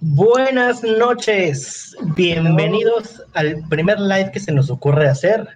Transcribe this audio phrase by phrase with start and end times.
[0.00, 5.46] Buenas noches, bienvenidos al primer live que se nos ocurre hacer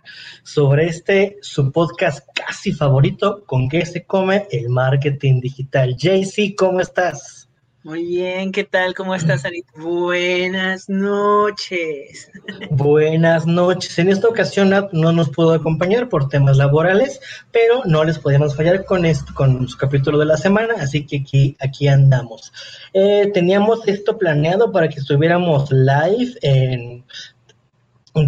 [0.42, 5.96] sobre este su podcast casi favorito, con qué se come el marketing digital.
[5.96, 7.45] JC, ¿cómo estás?
[7.86, 8.94] Muy bien, ¿qué tal?
[8.94, 9.70] ¿Cómo estás, Anita?
[9.76, 12.32] Buenas noches.
[12.68, 13.96] Buenas noches.
[14.00, 17.20] En esta ocasión no nos pudo acompañar por temas laborales,
[17.52, 21.18] pero no les podíamos fallar con esto, con su capítulo de la semana, así que
[21.18, 22.52] aquí, aquí andamos.
[22.92, 27.04] Eh, teníamos esto planeado para que estuviéramos live en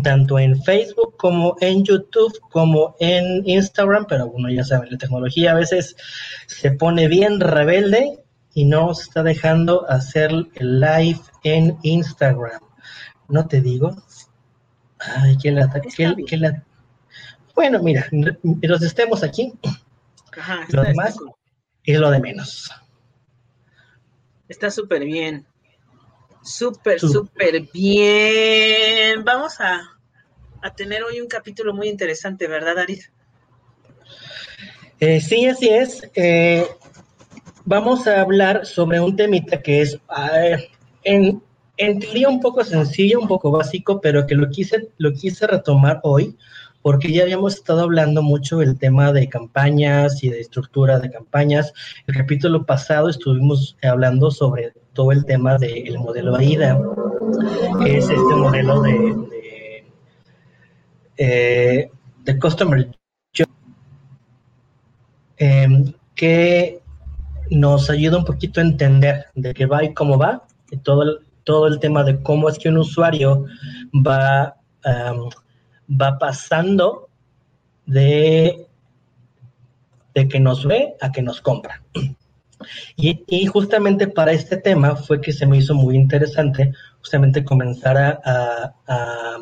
[0.05, 5.50] tanto en Facebook como en YouTube como en Instagram, pero bueno, ya saben, la tecnología
[5.50, 5.97] a veces
[6.47, 8.20] se pone bien rebelde
[8.59, 12.61] y no se está dejando hacer el live en Instagram.
[13.29, 13.95] ¿No te digo?
[14.98, 16.65] Ay, qué lata, qué, la...
[17.55, 19.53] Bueno, mira, mientras estemos aquí,
[20.71, 21.17] lo demás
[21.84, 22.69] es lo de menos.
[24.48, 25.47] Está súper bien.
[26.43, 29.23] Súper, súper bien.
[29.25, 29.83] Vamos a,
[30.62, 33.12] a, tener hoy un capítulo muy interesante, ¿verdad, Aris?
[34.98, 36.11] Eh, sí, así es.
[36.17, 36.67] Eh,
[37.69, 40.00] vamos a hablar sobre un temita que es
[41.05, 41.42] en,
[41.77, 46.34] teoría un poco sencillo, un poco básico, pero que lo quise, lo quise retomar hoy
[46.80, 51.75] porque ya habíamos estado hablando mucho del tema de campañas y de estructura de campañas.
[52.06, 56.80] El capítulo pasado estuvimos hablando sobre todo el tema del modelo AIDA,
[57.84, 59.84] que es este modelo de,
[61.19, 61.91] de,
[62.27, 62.88] eh, Customer
[65.36, 66.80] eh, que
[67.50, 71.18] nos ayuda un poquito a entender de qué va y cómo va, y todo el,
[71.44, 73.46] todo el tema de cómo es que un usuario
[74.06, 77.08] va, va pasando
[77.86, 78.66] de,
[80.14, 81.82] de que nos ve a que nos compra.
[82.96, 89.38] Y, justamente para este tema fue que se me hizo muy interesante justamente comenzar a,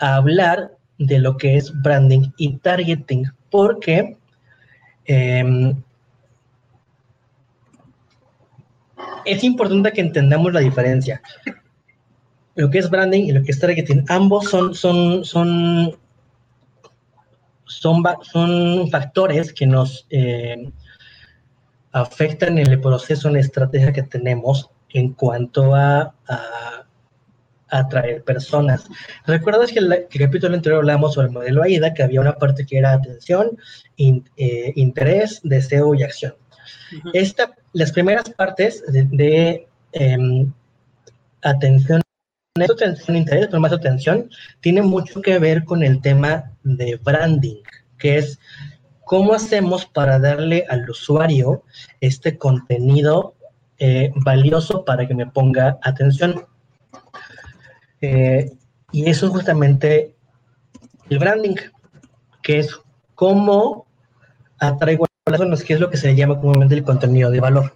[0.00, 4.16] hablar de lo que es branding y targeting, porque
[5.06, 5.74] eh,
[9.28, 11.20] es importante que entendamos la diferencia.
[12.54, 15.96] Lo que es branding y lo que es targeting, ambos son, son, son,
[17.66, 20.70] son, son factores que nos eh,
[21.92, 26.14] afectan en el proceso, en la estrategia que tenemos en cuanto a,
[27.70, 28.88] atraer personas.
[29.26, 32.64] ¿Recuerdas que, en el capítulo anterior hablamos sobre el modelo AIDA, que había una parte
[32.64, 33.58] que era atención,
[33.98, 36.34] eh, interés, deseo y acción?
[37.12, 40.52] Esta, las primeras partes de, em,
[41.42, 42.02] atención,
[42.54, 44.30] atención, interés, pero más atención,
[44.60, 47.62] tiene mucho que ver con el tema de branding,
[47.98, 48.38] que es
[49.04, 51.62] cómo hacemos para darle al usuario
[52.00, 53.34] este contenido
[53.78, 56.46] eh, valioso para que me ponga atención.
[58.00, 58.52] Eh,
[58.92, 60.14] y eso es justamente
[61.10, 61.56] el branding,
[62.42, 62.70] que es
[63.14, 63.86] cómo
[64.58, 67.74] atraigo personas, que es lo que se llama comúnmente el contenido de valor.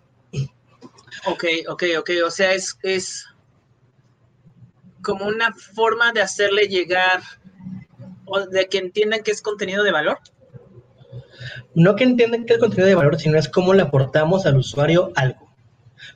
[1.26, 2.10] Ok, ok, ok.
[2.26, 3.26] O sea, es, es
[5.02, 7.20] como una forma de hacerle llegar
[8.24, 10.18] o de que entiendan que es contenido de valor.
[11.74, 15.12] No que entiendan que es contenido de valor, sino es cómo le aportamos al usuario
[15.16, 15.50] algo.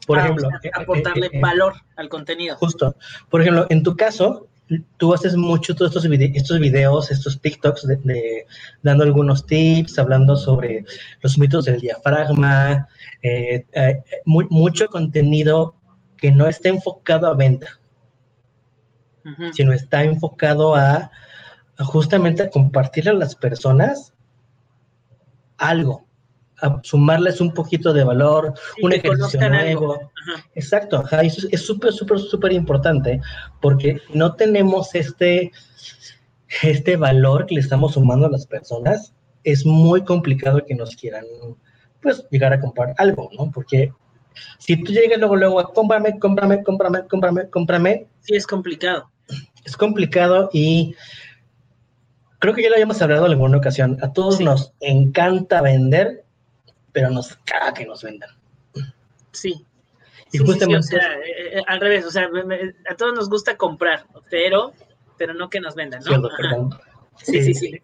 [0.07, 2.57] Por ah, ejemplo, eh, aportarle eh, eh, valor al contenido.
[2.57, 2.97] Justo.
[3.29, 4.49] Por ejemplo, en tu caso,
[4.97, 8.47] tú haces mucho todos estos, estos videos, estos TikToks, de,
[8.83, 10.85] dando algunos tips, hablando sobre
[11.21, 12.89] los mitos del diafragma,
[13.23, 15.77] eh, eh, mucho contenido
[16.17, 17.69] que no está enfocado a venta,
[19.53, 21.11] sino está enfocado a,
[21.79, 24.15] justamente a compartirle a las personas
[25.59, 26.06] algo,
[26.61, 29.99] a sumarles un poquito de valor, un ejercicio nuevo.
[30.55, 33.21] Exacto, eso es súper, súper, súper importante
[33.61, 35.53] porque no tenemos este,
[36.63, 39.13] este valor que le estamos sumando a las personas,
[39.45, 41.25] es muy complicado que nos quieran
[42.01, 43.51] pues llegar a comprar algo, ¿no?
[43.51, 43.93] Porque
[44.59, 48.07] si tú llegas luego, luego a cómprame, cómprame, cómprame, cómprame, cómprame.
[48.21, 49.11] Sí, es complicado.
[49.65, 50.95] Es complicado y
[52.39, 53.99] creo que ya lo habíamos hablado en alguna ocasión.
[54.03, 56.25] A todos nos encanta vender,
[56.97, 58.31] pero nos caga que nos vendan.
[59.31, 59.67] Sí.
[60.33, 60.97] Y justamente.
[60.97, 62.27] Eh, eh, al revés, o sea,
[62.89, 64.73] a todos nos gusta comprar, pero,
[65.19, 66.71] pero no que nos vendan, ¿no?
[67.19, 67.83] Sí, sí, sí.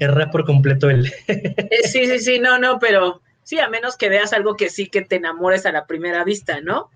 [0.00, 1.12] Erra por completo el.
[1.28, 4.88] Eh, sí, sí, sí, no, no, pero sí, a menos que veas algo que sí
[4.88, 6.88] que te enamores a la primera vista, ¿no?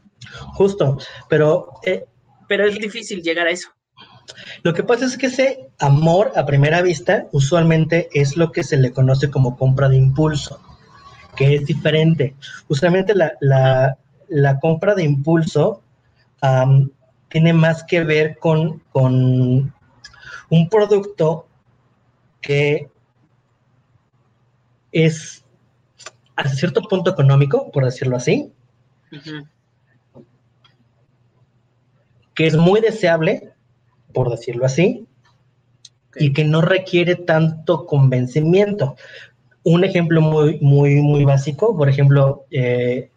[0.55, 0.97] Justo,
[1.29, 1.69] pero.
[2.49, 3.69] pero es difícil llegar a eso.
[4.63, 8.79] Lo que pasa es que ese amor a primera vista usualmente es lo que se
[8.79, 10.63] le conoce como compra de impulso
[11.39, 12.35] que es diferente.
[12.67, 13.97] Usualmente la,
[14.29, 15.83] la compra de impulso
[17.29, 19.73] tiene más que ver con, con
[20.51, 21.47] un producto
[22.41, 22.91] que
[24.93, 25.45] es
[26.37, 28.53] a cierto punto económico, por decirlo así,
[32.35, 33.53] que es muy deseable,
[34.15, 35.07] por decirlo así,
[36.17, 38.97] y que no requiere tanto convencimiento.
[39.69, 43.11] Un ejemplo muy, muy, muy básico, por ejemplo, eh,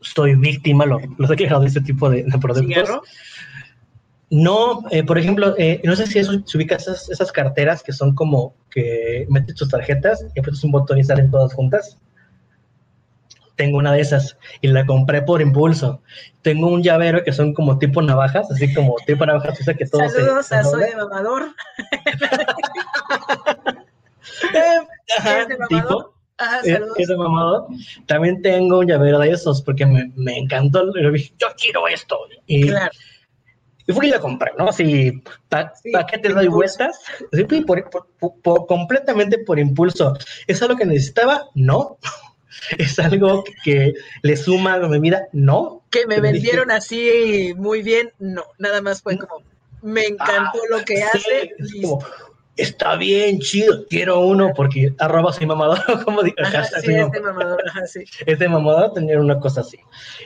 [0.00, 3.00] soy víctima, lo, lo he de este tipo de, productos.
[4.30, 7.92] No, eh, por ejemplo, eh, no sé si eso se ubica esas, esas, carteras que
[7.92, 11.98] son como que metes tus tarjetas y aprietas un botón y salen todas juntas.
[13.54, 16.02] Tengo una de esas y la compré por impulso.
[16.40, 19.86] Tengo un llavero que son como tipo navajas, así como tipo navajas, o sea que
[19.86, 21.54] todo Saludos a Soy de Mamador.
[25.18, 26.14] Ajá, tipo.
[26.64, 27.66] es, de mamador.
[28.06, 30.92] También tengo un llavero de esos porque me, me encantó.
[31.38, 32.18] Yo quiero esto.
[32.46, 32.92] Y, claro
[33.86, 34.68] y fui y la compré, ¿no?
[34.68, 35.72] Así, ¿para
[36.10, 36.98] qué te doy vueltas?
[37.32, 40.16] Sí, por, completamente por impulso.
[40.46, 41.48] ¿Es algo que necesitaba?
[41.54, 41.98] No.
[42.78, 45.26] ¿Es algo que le suma a mi vida?
[45.32, 45.82] No.
[45.90, 48.44] Que me vendieron así muy bien, no.
[48.58, 49.42] Nada más fue como,
[49.82, 51.50] me encantó ah, lo que hace.
[52.56, 57.62] Está bien, chido, quiero uno porque arroba soy mamador, como digo, ajá, sí, este mamador,
[57.68, 58.04] ajá, sí.
[58.26, 59.78] Este mamador tener una cosa así.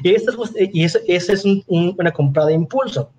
[0.02, 3.10] Y esa es, y eso, esa es una comprada de impulso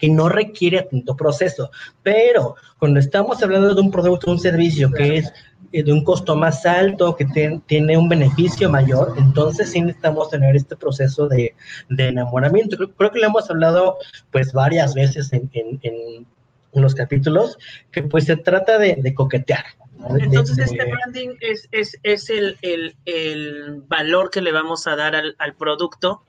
[0.00, 1.70] que no requiere tanto proceso.
[2.02, 5.32] Pero cuando estamos hablando de un producto un servicio que es
[5.72, 7.26] eh, de un costo más alto, que
[7.66, 11.54] tiene un beneficio mayor, entonces sí necesitamos tener este proceso de,
[11.90, 12.76] enamoramiento.
[12.76, 13.98] Creo, que lo hemos hablado
[14.32, 16.26] pues varias veces en,
[16.72, 17.58] los capítulos,
[17.90, 19.64] que pues se trata de, coquetear.
[20.18, 21.68] Entonces este branding es,
[22.02, 26.24] es, el, valor que le vamos a dar al, al producto.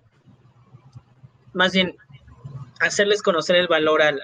[1.54, 1.96] Más bien,
[2.82, 4.22] hacerles conocer el valor al,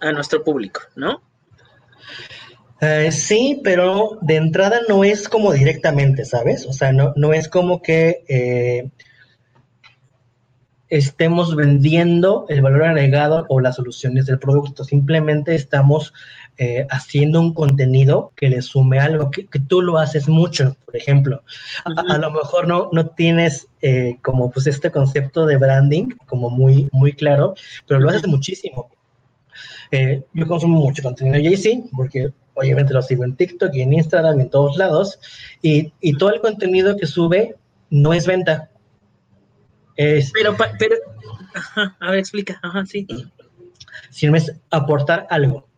[0.00, 1.22] a nuestro público, ¿no?
[2.80, 6.66] Eh, sí, pero de entrada no es como directamente, ¿sabes?
[6.66, 8.90] O sea, no, no es como que eh,
[10.92, 16.12] estemos vendiendo el valor agregado o las soluciones del producto, simplemente estamos
[16.58, 21.44] eh, haciendo un contenido que le sume algo, que, tú lo haces mucho, por ejemplo.
[21.86, 26.90] a, lo mejor no, no tienes eh, como pues este concepto de branding como muy,
[26.92, 27.54] muy claro,
[27.88, 28.90] pero lo haces muchísimo.
[29.92, 34.38] Eh, yo consumo mucho contenido Jay-Z, porque obviamente lo sigo en TikTok y en Instagram
[34.38, 35.18] y en todos lados,
[35.62, 37.56] y, y todo el contenido que sube
[37.88, 38.68] no es venta,
[39.96, 40.96] pero, pero,
[42.00, 43.06] a ver, explica, ajá, sí.
[44.10, 45.68] Sino es aportar algo.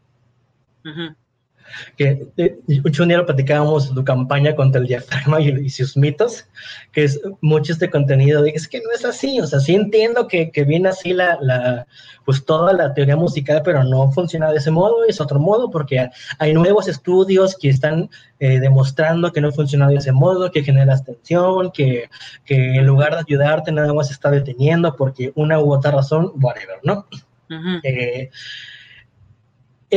[1.96, 6.46] Que eh, un día lo platicábamos tu campaña contra el diafragma y, sus mitos,
[6.92, 10.50] que es mucho este contenido, es que no es así, o sea, sí entiendo que,
[10.50, 11.86] que viene así la, la,
[12.24, 16.08] pues toda la teoría musical, pero no funciona de ese modo, es otro modo, porque
[16.38, 18.08] hay nuevos estudios que están
[18.40, 22.08] eh, demostrando que no funciona de ese modo, que genera tensión, que,
[22.44, 26.78] que en lugar de ayudarte nada más está deteniendo porque una u otra razón, whatever,
[26.82, 27.06] ¿no?
[27.82, 28.30] eh,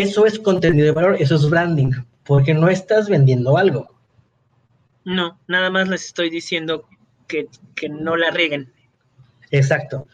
[0.02, 1.92] eso es contenido de valor, eso es branding,
[2.24, 3.98] porque no estás vendiendo algo.
[5.06, 6.86] No, nada más les estoy diciendo
[7.28, 7.48] que,
[7.90, 8.74] no la rieguen.
[9.52, 10.08] Exacto.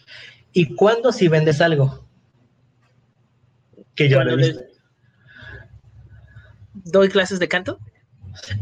[0.51, 2.05] ¿Y cuándo si vendes algo?
[3.95, 4.37] Que yo lo
[6.73, 7.79] ¿Doy clases de canto?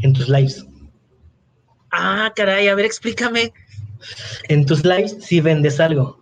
[0.00, 0.64] En tus lives.
[1.90, 3.52] Ah, caray, a ver, explícame.
[4.48, 6.21] En tus lives si vendes algo.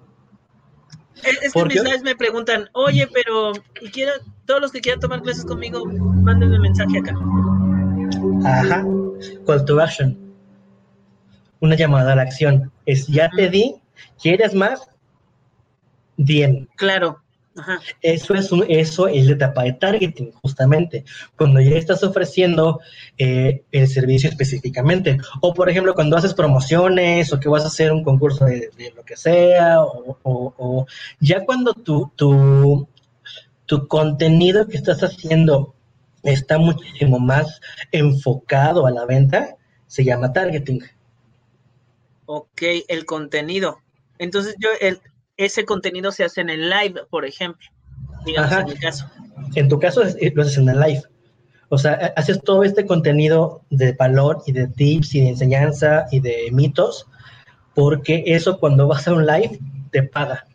[1.23, 4.13] Es, que mis lives me preguntan, oye, pero y quiero,
[4.47, 7.15] todos los que quieran tomar clases conmigo, mándenme mensaje acá.
[8.45, 8.85] Ajá,
[9.47, 10.19] call to action.
[11.61, 12.73] Una llamada a la acción.
[12.87, 13.77] Es ya te di,
[14.21, 14.89] ¿quieres más?
[16.17, 16.69] Bien.
[16.77, 17.23] Claro.
[18.01, 21.05] Eso es un, eso es la etapa de targeting, justamente,
[21.37, 22.81] cuando ya estás ofreciendo
[23.19, 25.19] eh, el servicio específicamente.
[25.41, 29.05] O por ejemplo, cuando haces promociones o que vas a hacer un concurso de, lo
[29.05, 30.87] que sea, o,
[31.19, 32.89] ya cuando tu, tu,
[33.67, 35.75] tu contenido que estás haciendo
[36.23, 37.61] está muchísimo más
[37.93, 40.83] enfocado a la venta, se llama targeting.
[42.27, 43.81] Ok, el contenido.
[44.19, 45.01] Entonces yo, el,
[45.41, 47.67] ese contenido se hace en el live, por ejemplo,
[48.27, 49.07] digamos en mi caso.
[49.55, 51.03] En tu caso lo haces en el live.
[51.71, 56.21] O sea, haces todo este contenido de valor y de tips y de enseñanza y
[56.21, 57.07] de mitos,
[57.75, 59.59] porque eso cuando vas a un live
[59.91, 60.47] te paga.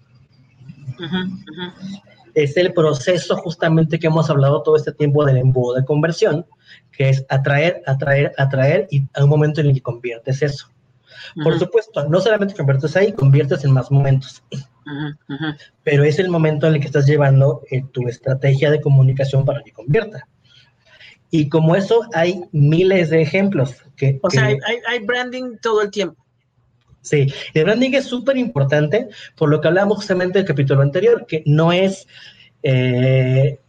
[2.36, 6.46] Es el proceso justamente que hemos hablado todo este tiempo del embudo de conversión,
[6.92, 10.68] que es atraer, atraer, atraer y a un momento en el que conviertes eso.
[11.44, 14.44] Por supuesto, no solamente conviertes ahí, conviertes en más momentos.
[15.84, 19.64] Pero es el momento en el que estás llevando eh, tu estrategia de comunicación para
[19.64, 20.28] que convierta.
[21.32, 23.84] Y como eso, hay miles de ejemplos.
[23.96, 26.24] Que, o sea, hay, branding todo el tiempo.
[27.02, 31.44] Sí, el branding es súper importante, por lo que hablamos justamente del capítulo anterior, que
[31.46, 32.08] no es,
[32.64, 33.60] eh,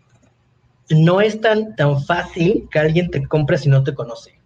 [0.90, 4.36] no es tan, tan fácil que alguien te compre si no te conoce.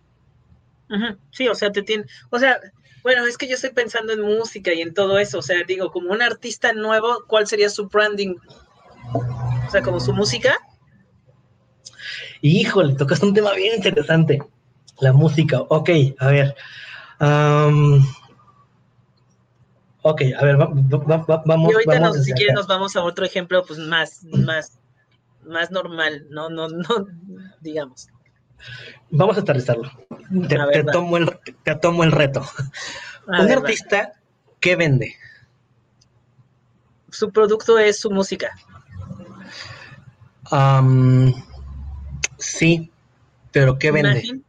[1.31, 2.59] Sí, o sea, te tiene, o sea,
[3.03, 5.91] bueno, es que yo estoy pensando en música y en todo eso, o sea, digo,
[5.91, 8.37] como un artista nuevo, ¿cuál sería su branding?
[9.13, 10.59] O sea, como su música.
[12.43, 14.43] Híjole, tocas un tema bien interesante,
[15.01, 15.61] la música.
[15.69, 16.55] Ok, a ver.
[20.03, 21.71] ok, a ver, vamos.
[21.71, 24.79] Y ahorita si quieres nos vamos a otro ejemplo, pues más, más,
[25.45, 27.07] más normal, no, no, no,
[27.61, 28.09] digamos.
[29.11, 29.91] Vamos a aterrizarlo.
[30.49, 32.47] Te, tomo, el, te tomo el reto.
[33.27, 34.13] Un artista,
[34.61, 35.17] ¿qué vende?
[37.11, 38.57] Su producto es su música.
[42.39, 42.91] sí,
[43.53, 44.43] pero ¿qué vende?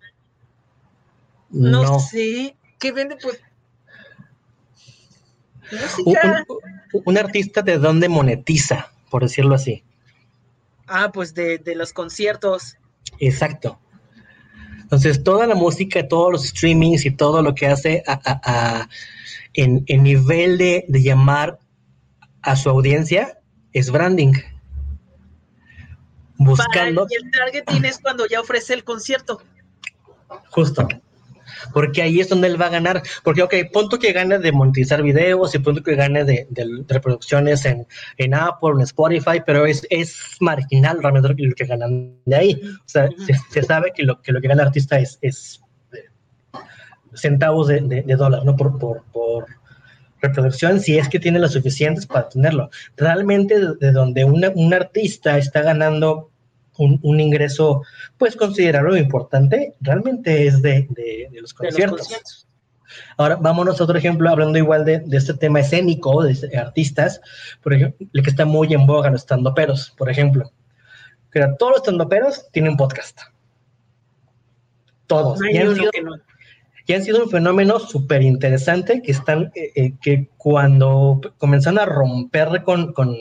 [1.50, 2.56] No, sé.
[2.80, 3.18] ¿Qué vende?
[3.22, 3.42] Pues.
[7.06, 9.84] Un, artista de dónde monetiza, por decirlo así.
[10.86, 12.78] Ah, pues de, de los conciertos.
[13.20, 13.80] Exacto.
[14.92, 18.04] Entonces, toda la música, todos los streamings y todo lo que hace
[19.54, 21.60] en, nivel de, llamar
[22.42, 23.40] a su audiencia
[23.72, 24.34] es branding.
[26.38, 27.08] Buscando.
[27.10, 29.42] y el targeting es cuando ya ofrece el concierto.
[30.50, 30.86] Justo
[31.74, 33.02] porque ahí es donde él va a ganar.
[33.24, 36.48] Porque, ok, punto que gane de monetizar videos y punto que gane de,
[36.88, 42.36] reproducciones en, en, Apple, en Spotify, pero es, es marginal realmente lo que ganan de
[42.36, 42.62] ahí.
[42.64, 43.10] O sea,
[43.52, 45.62] se, sabe que lo, que lo que gana el artista es, es
[45.94, 46.10] eh,
[47.14, 48.56] centavos de, dólar, ¿no?
[48.56, 49.46] Por, por, por,
[50.24, 52.70] reproducción, si es que tiene las suficientes para tenerlo.
[52.96, 56.31] Realmente de, donde un artista está ganando
[56.82, 57.84] un, ingreso,
[58.18, 60.88] pues considerarlo importante, realmente es de,
[61.40, 62.48] los conciertos.
[63.18, 67.22] Ahora, vámonos a otro ejemplo, hablando igual de, este tema escénico, de artistas,
[67.62, 70.52] por ejemplo, el que está muy en boga, los estandoperos, por ejemplo.
[71.32, 73.22] Que todos los estandoperos tienen podcast.
[75.08, 75.40] Todos.
[75.44, 75.58] y,
[76.94, 82.64] han sido, un fenómeno súper interesante que están, eh, eh, que cuando comenzaron a romper
[82.64, 83.16] con, con,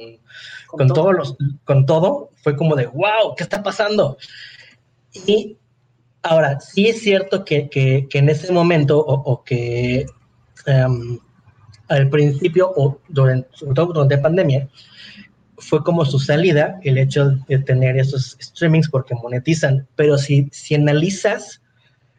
[0.66, 4.16] con, todos los, con todo, fue como de, wow, ¿qué está pasando?
[5.26, 5.56] Y
[6.22, 10.06] ahora, sí es cierto que, que, en ese momento, o, que
[10.66, 11.18] em,
[11.88, 14.68] al principio, o durante, sobre todo durante la pandemia,
[15.58, 20.74] fue como su salida el hecho de tener esos streamings porque monetizan, pero si, si
[20.74, 21.60] analizas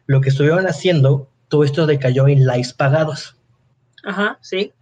[0.05, 3.35] lo que estuvieron haciendo, todo esto decayó en likes pagados.
[4.03, 4.73] Ajá, sí.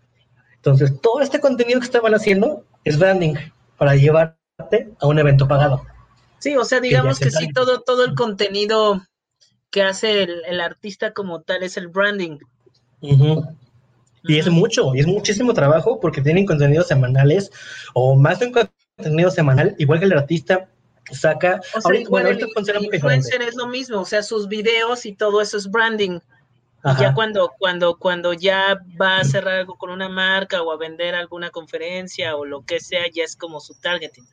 [0.55, 3.35] Entonces, todo este contenido que estaban haciendo es branding
[3.77, 4.38] para llevarte
[4.99, 5.85] a un evento pagado.
[6.39, 9.01] Sí, o sea, digamos que, sí, todo, todo el contenido
[9.71, 12.37] que hace el, artista como tal es el branding.
[13.01, 17.51] Y es mucho, y es muchísimo trabajo porque tienen contenidos semanales
[17.93, 18.53] o más de un
[18.97, 20.69] contenido semanal, igual que el artista
[21.11, 21.61] saca.
[22.09, 26.19] bueno, el, influencer es lo mismo, o sea, sus videos y todo eso es branding.
[26.85, 30.77] Y ya cuando, cuando, cuando ya va a cerrar algo con una marca o a
[30.77, 34.25] vender alguna conferencia o lo que sea, ya es como su targeting.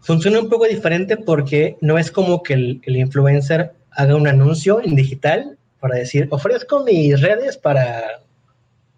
[0.00, 4.94] Funciona un poco diferente porque no es como que el, influencer haga un anuncio en
[4.94, 8.22] digital para decir, ofrezco mis redes para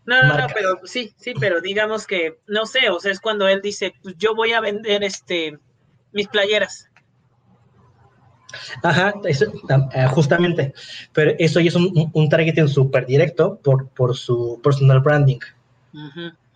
[0.04, 3.46] no, no, no, pero sí, sí, pero digamos que, no sé, o sea, es cuando
[3.46, 5.58] él dice, pues yo voy a vender este
[6.12, 6.88] mis playeras.
[8.82, 10.74] Ajá, eh, justamente.
[11.12, 15.38] Pero eso ya es un, un targeting súper directo por, por su personal branding.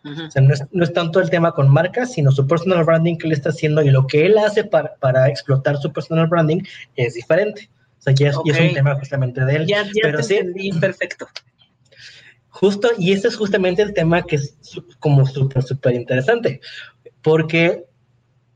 [0.06, 3.16] O sea, no es, no es, tanto el tema con marcas, sino su personal branding
[3.16, 6.62] que él está haciendo y lo que él hace para, para explotar su personal branding
[6.94, 7.68] es diferente.
[7.98, 9.66] O sea, ya es, un tema justamente de él.
[9.66, 10.38] Ya, ya pero sí,
[10.80, 11.26] perfecto.
[12.48, 14.56] Justo, y ese es justamente el tema que es
[15.00, 16.60] como súper, súper interesante,
[17.20, 17.84] porque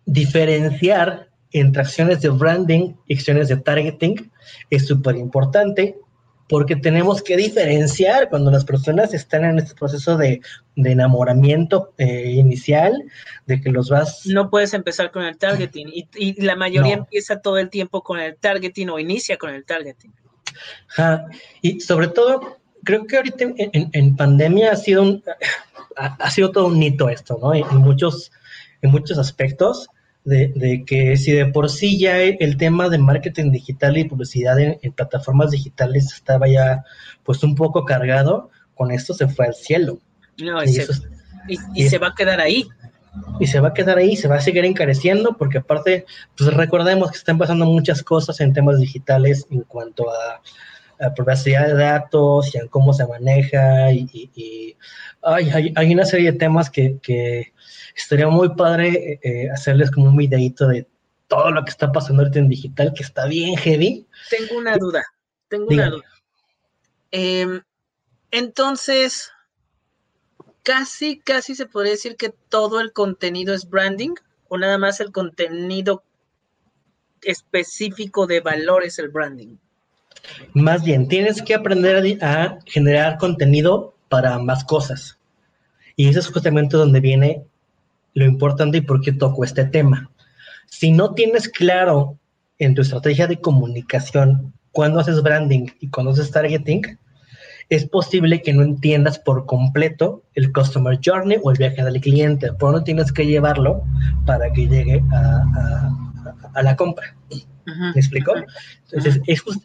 [0.06, 4.30] diferenciar entre acciones de branding y acciones de targeting
[4.70, 5.96] es súper importante
[6.50, 10.42] porque tenemos que diferenciar cuando las personas están en este proceso de,
[10.74, 13.04] enamoramiento eh, inicial,
[13.46, 14.26] de que los vas...
[14.26, 18.36] No puedes empezar con el targeting y, la mayoría empieza todo el tiempo con el
[18.36, 20.12] targeting o inicia con el targeting.
[21.62, 25.22] Y sobre todo, creo que ahorita en, pandemia ha sido, un,
[25.96, 27.54] ha, sido todo un hito esto, ¿no?
[27.54, 28.32] En, muchos,
[28.82, 29.88] en muchos aspectos
[30.24, 34.92] de, que si de por sí ya el tema de marketing digital y publicidad en,
[34.92, 36.84] plataformas digitales estaba ya
[37.24, 39.98] pues un poco cargado, con esto se fue al cielo.
[40.36, 42.68] y, se, va a quedar ahí.
[43.40, 47.10] Y se va a quedar ahí, se va a seguir encareciendo, porque aparte, pues recordemos
[47.10, 50.40] que están pasando muchas cosas en temas digitales en cuanto a,
[51.16, 53.90] privacidad de datos y en cómo se maneja.
[53.90, 54.76] Y,
[55.22, 57.52] hay, hay, una serie de temas que, que
[57.94, 60.86] estaría muy padre eh, hacerles como un videito de
[61.28, 64.06] todo lo que está pasando ahorita en digital, que está bien heavy.
[64.30, 65.04] Tengo una duda,
[65.48, 66.04] tengo una duda.
[67.12, 67.62] Em,
[68.30, 69.30] entonces,
[70.62, 74.14] casi, casi se podría decir que todo el contenido es branding
[74.48, 76.02] o nada más el contenido
[77.22, 79.56] específico de valor es el branding.
[80.54, 85.18] Más bien, tienes que aprender a, generar contenido para más cosas.
[85.96, 87.44] Y eso es justamente donde viene
[88.14, 90.10] lo importante y por qué toco este tema.
[90.66, 92.18] Si no tienes claro
[92.58, 96.82] en tu estrategia de comunicación cuando haces branding y cuando haces targeting,
[97.70, 102.52] es posible que no entiendas por completo el customer journey o el viaje del cliente,
[102.58, 103.82] pero no tienes que llevarlo
[104.26, 107.16] para que llegue a, la compra.
[107.64, 108.32] ¿Me explico?
[108.90, 109.20] Entonces,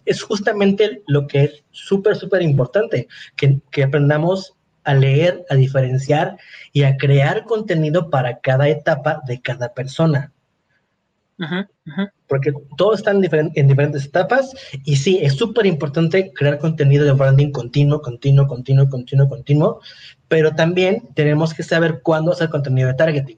[0.05, 4.53] es, justamente lo que es súper, súper importante, que, que aprendamos
[4.85, 6.37] a leer, a diferenciar
[6.71, 10.31] y a crear contenido para cada etapa de cada persona.
[12.27, 14.53] Porque todos están en diferentes etapas
[14.85, 19.81] y sí, es súper importante crear contenido de branding continuo, continuo, continuo, continuo, continuo,
[20.29, 23.37] pero también tenemos que saber cuándo hacer contenido de targeting.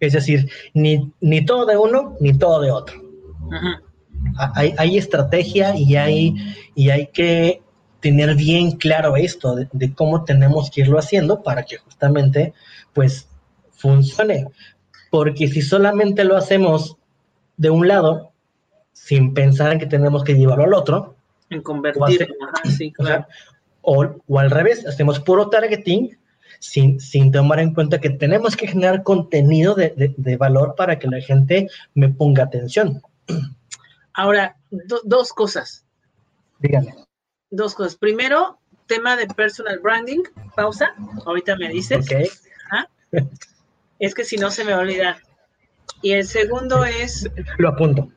[0.00, 3.02] Es decir, ni, ni todo de uno, ni todo de otro.
[4.54, 6.34] hay, hay, estrategia y hay,
[6.74, 7.63] y hay que
[8.04, 12.52] tener bien claro esto de, de, cómo tenemos que irlo haciendo para que justamente
[12.92, 13.26] pues
[13.72, 14.46] funcione
[15.14, 16.96] porque si solamente lo hacemos
[17.56, 18.32] de un lado,
[18.92, 21.14] sin pensar en que tenemos que llevarlo al otro,
[21.50, 22.26] en convertir,
[23.80, 26.18] o, o, al revés, hacemos puro targeting
[26.58, 31.06] sin, sin tomar en cuenta que tenemos que generar contenido de, de, valor para que
[31.06, 33.00] la gente me ponga atención.
[34.14, 34.56] Ahora,
[35.04, 35.86] dos cosas.
[36.58, 36.92] Dígame.
[37.56, 37.94] Dos cosas.
[37.94, 40.22] Primero, tema de personal branding.
[40.56, 40.94] Pausa.
[41.24, 42.04] Ahorita me dices.
[42.04, 43.22] Ok.
[44.00, 45.22] Es que si no se me va a olvidar.
[46.02, 47.30] Y el segundo es...
[47.58, 48.08] Lo apunto.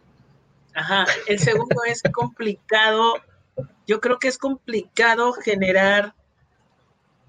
[0.73, 3.13] Ajá, el segundo es complicado.
[3.85, 6.15] Yo creo que es complicado generar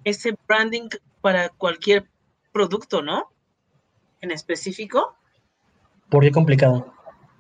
[0.05, 0.89] ese branding
[1.21, 2.09] para cualquier
[2.53, 3.31] producto, ¿no?
[4.23, 5.15] En específico.
[6.09, 6.91] ¿Por qué complicado?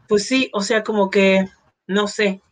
[0.09, 1.48] Pues sí, o sea, como que,
[1.87, 2.42] no sé.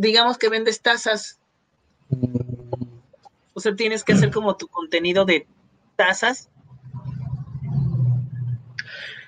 [0.00, 1.38] Digamos que vendes tazas.
[3.52, 5.46] O sea, tienes que hacer como tu contenido de
[5.94, 6.48] tazas.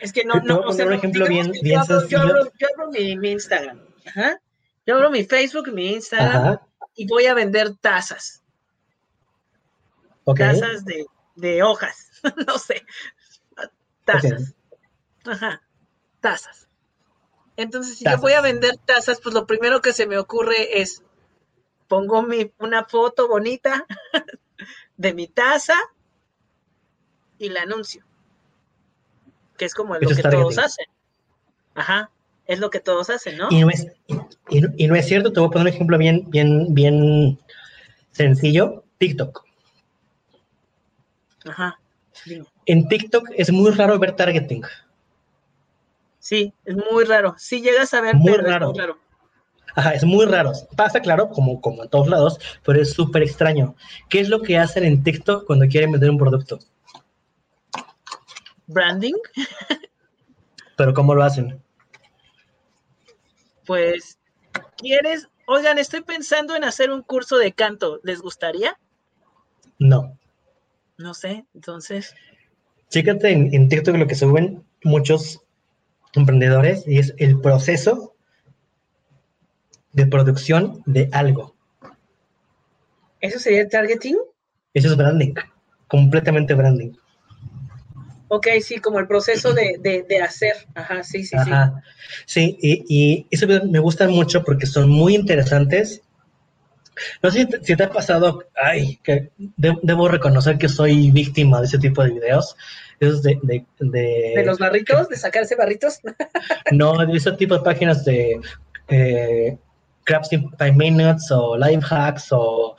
[0.01, 2.51] Es que no, no, o sea, un ejemplo bien, bien yo, sencillo.
[2.59, 3.81] Yo abro, mi, Instagram,
[4.87, 6.59] Yo abro mi Facebook, mi Instagram
[6.95, 8.43] y voy a vender tazas.
[10.25, 11.05] Tazas de,
[11.37, 12.11] de hojas,
[12.47, 12.83] no sé.
[14.07, 14.55] Tazas.
[15.27, 15.61] Ajá,
[16.21, 16.67] tazas.
[17.57, 21.03] Entonces, si yo voy a vender tazas, pues lo primero que se me ocurre es
[21.89, 23.87] pongo mi, una foto bonita
[24.97, 25.75] de mi taza
[27.39, 28.05] y la anuncio.
[29.59, 30.87] Que es como lo que todos hacen.
[31.75, 32.11] Ajá,
[32.47, 33.49] es lo que todos hacen, ¿no?
[33.51, 33.87] Y no es,
[34.49, 37.39] y, no es cierto, te voy a poner un ejemplo bien, bien, bien
[38.13, 39.45] sencillo, TikTok.
[41.45, 41.79] Ajá.
[42.67, 44.63] En TikTok es muy raro ver targeting.
[46.23, 47.35] Sí, es muy raro.
[47.37, 48.69] Sí llegas a ver, muy raro.
[48.69, 48.99] Es muy raro.
[49.75, 50.53] Ajá, es muy raro.
[50.77, 53.75] Pasa, claro, como, como en todos lados, pero es súper extraño.
[54.09, 56.61] ¿Qué es lo que hacen en TikTok cuando quieren vender un producto?
[58.69, 59.15] branding.
[60.77, 61.61] ¿Pero cómo lo hacen?
[63.67, 64.17] Pues,
[64.77, 65.29] ¿quieres?
[65.49, 67.99] Oigan, estoy pensando en hacer un curso de canto.
[68.05, 68.79] ¿Les gustaría?
[69.81, 70.17] No.
[70.99, 72.15] No sé, entonces.
[72.91, 75.42] Chécate en, en TikTok lo que suben muchos
[76.15, 78.15] emprendedores y es el proceso
[79.93, 81.55] de producción de algo.
[83.21, 84.17] ¿Eso sería targeting?
[84.75, 85.35] Eso es branding,
[85.87, 86.93] completamente branding.
[88.35, 90.55] Ok, sí, como el proceso de, de, hacer.
[90.75, 91.83] Ajá, sí, sí, Ajá.
[92.25, 92.57] sí.
[92.61, 96.01] Sí, y, eso me gusta mucho porque son muy interesantes.
[97.23, 101.79] No sé si te, ha pasado, ay, que debo reconocer que soy víctima de ese
[101.79, 102.57] tipo de videos.
[103.03, 105.09] Esos de, de, de, los barritos?
[105.09, 106.01] ¿De sacarse barritos?
[106.73, 108.41] no, de ese tipo de páginas de
[108.89, 109.59] eh,
[110.05, 112.77] Crafts in Five Minutes o Life Hacks o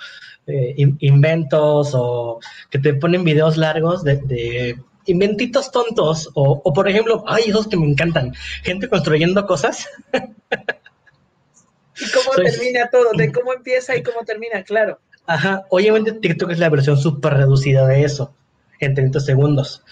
[0.47, 7.45] eh, inventos o que te ponen videos largos de inventitos tontos, o, por ejemplo, ay,
[7.47, 8.33] esos que me encantan,
[8.63, 9.87] gente construyendo cosas.
[10.13, 14.99] y cómo termina todo, de cómo empieza y cómo termina, claro.
[15.25, 18.35] Ajá, obviamente TikTok es la versión súper reducida de eso,
[18.85, 19.83] en 30 segundos.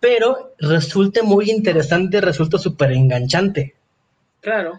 [0.00, 3.74] Pero resulta muy interesante, resulta súper enganchante.
[4.40, 4.78] Claro.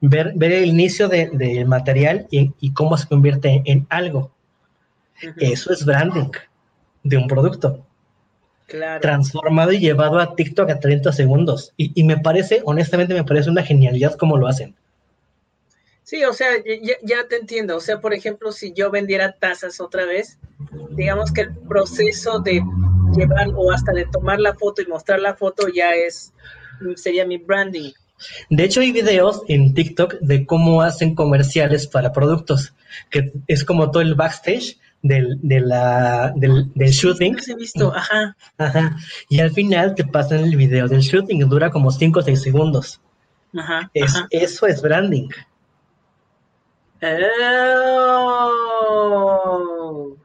[0.00, 4.32] Ver, ver el inicio del material y, cómo se convierte en algo.
[5.38, 6.30] Eso es branding
[7.02, 7.86] de un producto.
[8.66, 9.00] Claro.
[9.00, 11.72] Transformado y llevado a TikTok a 30 segundos.
[11.76, 14.74] Y, y me parece, honestamente, me parece una genialidad cómo lo hacen.
[16.04, 16.48] Sí, o sea,
[17.02, 17.78] ya, te entiendo.
[17.78, 20.38] O sea, por ejemplo, si yo vendiera tazas otra vez,
[20.90, 22.62] digamos que el proceso de
[23.16, 26.34] llevar o hasta de tomar la foto y mostrar la foto ya es,
[26.96, 27.92] sería mi branding.
[28.50, 32.74] De hecho, hay videos en TikTok de cómo hacen comerciales para productos,
[33.10, 37.36] que es como todo el backstage del, de la, del, shooting.
[37.48, 38.36] he visto, ajá.
[38.58, 38.96] Ajá.
[39.30, 43.00] Y al final te pasan el video del shooting, dura como 5 o 6 segundos.
[43.56, 43.90] Ajá,
[44.30, 45.28] Eso es branding.
[48.96, 50.16] Oh.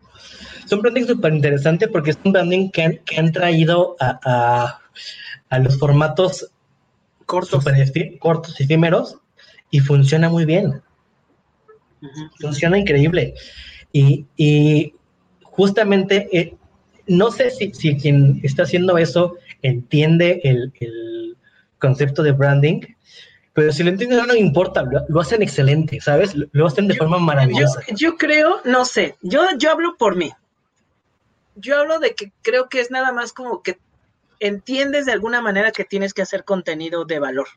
[0.64, 4.80] Es un branding súper interesante porque es un branding que han, traído a,
[5.60, 6.52] los formatos
[7.26, 7.66] cortos,
[8.20, 9.18] cortos, efímeros,
[9.72, 10.82] y funciona muy bien.
[12.40, 13.34] Funciona increíble.
[13.92, 14.94] Y,
[15.44, 16.56] justamente, eh,
[17.08, 21.36] no sé si, quien está haciendo eso entiende el, el
[21.80, 22.82] concepto de branding,
[23.60, 26.34] pero si lo entienden no, importa, lo, hacen excelente, ¿sabes?
[26.34, 27.82] Lo, hacen de forma maravillosa.
[27.94, 30.32] Yo, creo, no sé, yo, yo hablo por mí.
[31.56, 33.78] Yo hablo de que creo que es nada más como que
[34.40, 37.50] entiendes de alguna manera que tienes que hacer contenido de valor.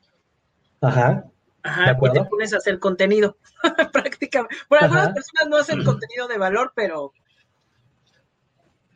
[0.81, 1.23] Ajá.
[1.62, 3.37] Ajá, y te pones a hacer contenido,
[3.93, 4.57] prácticamente.
[4.69, 7.12] Bueno, algunas personas no hacen contenido de valor, pero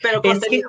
[0.02, 0.62] pero es que,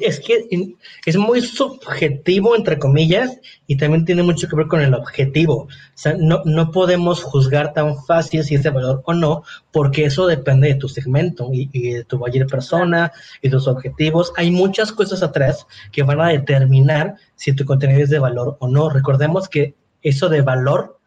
[0.00, 4.94] Es, que es muy subjetivo, entre comillas, y también tiene mucho que ver con el
[4.94, 5.62] objetivo.
[5.62, 10.04] O sea, no, no podemos juzgar tan fácil si es de valor o no, porque
[10.04, 14.32] eso depende de tu segmento y, de tu buyer persona y tus objetivos.
[14.36, 18.68] Hay muchas cosas atrás que van a determinar si tu contenido es de valor o
[18.68, 18.90] no.
[18.90, 20.98] Recordemos que eso de valor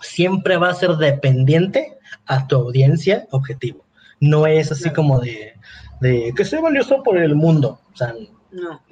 [0.00, 3.84] siempre va a ser dependiente a tu audiencia objetivo.
[4.20, 5.54] No es así como de,
[6.00, 7.80] que sea valioso por el mundo.
[7.92, 8.14] O sea,
[8.50, 8.82] no.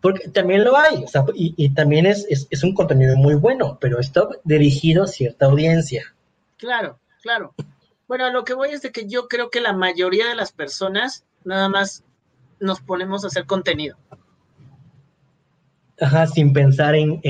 [0.00, 4.00] porque también lo hay, o sea, y, también es, es, un contenido muy bueno, pero
[4.00, 6.14] está dirigido a cierta audiencia.
[6.56, 7.54] Claro, claro.
[8.08, 10.52] Bueno, a lo que voy es de que yo creo que la mayoría de las
[10.52, 12.04] personas nada más
[12.58, 13.96] nos ponemos a hacer contenido.
[16.00, 17.20] Ajá, sin pensar en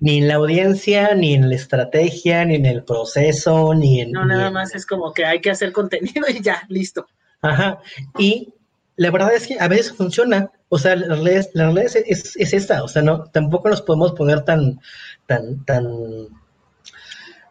[0.00, 4.12] ni en la audiencia, ni en la estrategia, ni en el proceso, ni en...
[4.12, 7.06] No, nada más es como que hay que hacer contenido y ya, listo.
[7.42, 7.80] Ajá,
[8.18, 8.52] y
[8.96, 12.82] la verdad es que a veces funciona, o sea, la realidad, la es, es, esta,
[12.82, 14.80] o sea, no, tampoco nos podemos poner tan,
[15.26, 15.86] tan, tan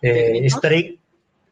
[0.01, 0.47] eh,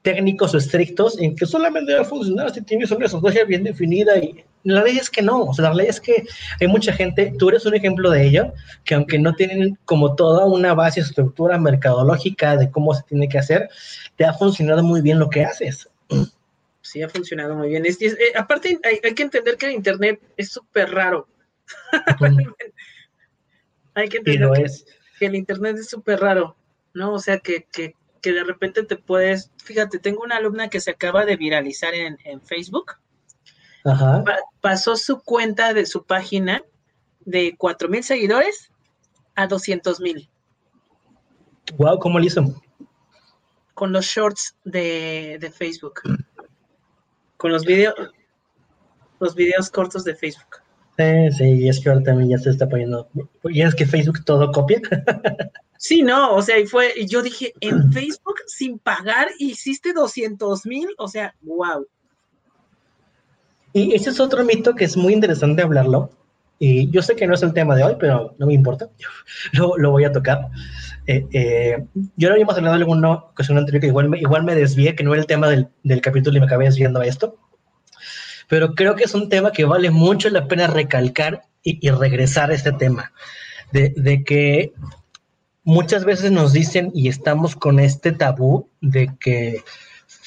[0.01, 4.17] técnicos o estrictos en que solamente va a funcionar si tienes una estrategia bien definida
[4.17, 6.25] y la ley es que no, o sea, la ley es que
[6.60, 8.53] hay mucha gente, tú eres un ejemplo de ello,
[8.84, 13.38] que aunque no tienen como toda una base, estructura mercadológica de cómo se tiene que
[13.38, 13.69] hacer,
[14.17, 15.89] te ha funcionado muy bien lo que haces.
[16.82, 17.86] Sí, ha funcionado muy bien.
[17.86, 21.27] Es, eh, aparte, hay, que entender que el Internet es súper raro.
[23.93, 24.51] hay que entender
[25.19, 26.58] que, el Internet es súper raro,
[26.93, 27.13] ¿no?
[27.13, 29.49] O sea, que, que, que, de repente te puedes...
[29.63, 32.97] Fíjate, tengo una alumna que se acaba de viralizar en, en Facebook
[34.62, 36.63] pasó su cuenta de su página
[37.21, 38.71] de 4 mil seguidores
[39.36, 40.30] a 200 mil.
[41.78, 42.62] Wow, ¿cómo lo hizo?
[43.73, 46.02] Con los shorts de, Facebook.
[47.38, 47.95] Con los videos,
[49.19, 50.62] los videos cortos de Facebook.
[50.97, 53.08] Sí, sí, es que ahora también ya se está poniendo.
[53.43, 54.82] Y es que Facebook todo copia.
[55.78, 60.65] sí, no, o sea, y fue, y yo dije, en Facebook sin pagar hiciste 200
[60.65, 61.86] mil, o sea, wow.
[63.77, 66.09] Y ese es otro mito que es muy interesante hablarlo.
[66.57, 68.89] Y yo sé que no es el tema de hoy, pero no me importa.
[69.51, 70.47] lo, lo voy a tocar.
[71.05, 71.85] Eh, eh,
[72.15, 75.03] yo lo habíamos hablado en alguna ocasión anterior que igual me, igual me desvié, que
[75.03, 77.37] no era el tema del, del capítulo y me acabé desviando a esto.
[78.49, 82.49] Pero creo que es un tema que vale mucho la pena recalcar y, y regresar
[82.49, 83.13] a este tema.
[83.71, 84.73] De, de, que
[85.63, 89.61] muchas veces nos dicen y estamos con este tabú de que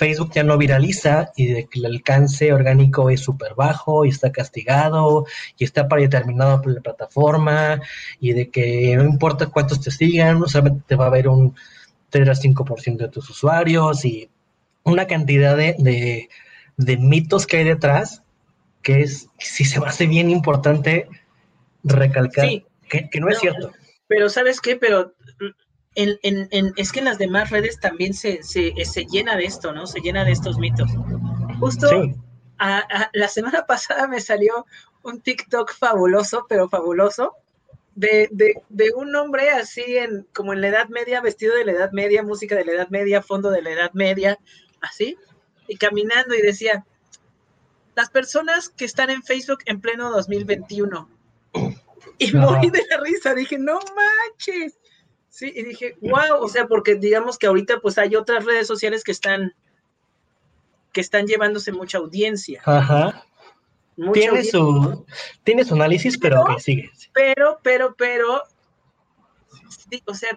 [0.00, 4.32] Facebook ya no viraliza y de que el alcance orgánico es súper bajo y está
[4.32, 5.26] castigado
[5.58, 7.82] y está predeterminado por la plataforma
[8.18, 11.54] y de que no importa cuántos te sigan, solamente te va a ver un
[12.08, 14.30] 3 a 5% de tus usuarios y
[14.84, 16.28] una cantidad de,
[16.78, 18.22] mitos que hay detrás
[18.80, 21.08] que es, si se me hace bien importante
[21.84, 22.48] recalcar
[22.88, 23.70] que, no es cierto.
[24.06, 24.76] Pero ¿sabes qué?
[24.76, 25.12] Pero
[25.94, 29.72] en, en, es que en las demás redes también se, se, se, llena de esto,
[29.72, 29.86] ¿no?
[29.86, 30.90] Se llena de estos mitos.
[31.58, 31.88] Justo
[33.12, 34.66] la semana pasada me salió
[35.02, 37.34] un TikTok fabuloso, pero fabuloso,
[37.94, 41.72] de, de, de, un hombre así en como en la Edad Media, vestido de la
[41.72, 44.38] Edad Media, música de la Edad Media, fondo de la Edad Media,
[44.80, 45.16] así,
[45.68, 46.84] y caminando y decía,
[47.96, 51.08] las personas que están en Facebook en pleno 2021.
[52.18, 54.78] Y morí de la risa, dije, no manches.
[55.30, 59.04] Sí, y dije, wow, o sea, porque digamos que ahorita pues hay otras redes sociales
[59.04, 59.54] que están
[60.92, 62.60] que están llevándose mucha audiencia.
[62.64, 63.24] Ajá.
[64.12, 65.06] tiene su
[65.44, 66.90] tiene su análisis, pero, que sigue.
[67.14, 68.42] Pero, pero, pero,
[70.04, 70.36] o sea,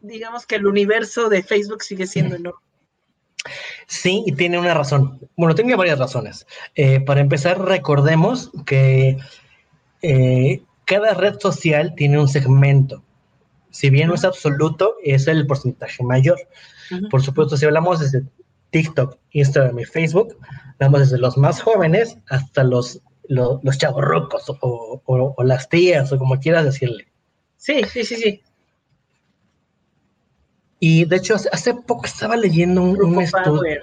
[0.00, 2.60] digamos que el universo de Facebook sigue siendo enorme.
[3.86, 5.20] Sí, y tiene una razón.
[5.36, 6.46] Bueno, tiene varias razones.
[6.74, 9.18] Eh, para empezar, recordemos que
[10.02, 13.02] eh, cada red social tiene un segmento.
[13.70, 16.38] Si bien no es absoluto, es el porcentaje mayor.
[17.10, 18.24] Por supuesto, si hablamos desde
[18.70, 20.36] TikTok, Instagram y Facebook,
[20.74, 23.78] hablamos desde los más jóvenes hasta los, los, los
[24.60, 27.08] o, las tías o como quieras decirle.
[27.56, 28.42] Sí, sí, sí, sí.
[30.80, 33.80] Y de hecho, hace, poco estaba leyendo un, estudio.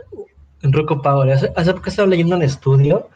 [0.61, 1.31] En Power.
[1.31, 3.09] Hace, poco estaba leyendo un estudio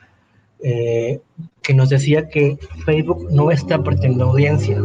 [0.62, 1.22] eh,
[1.62, 4.78] que nos decía que Facebook no está perdiendo audiencia.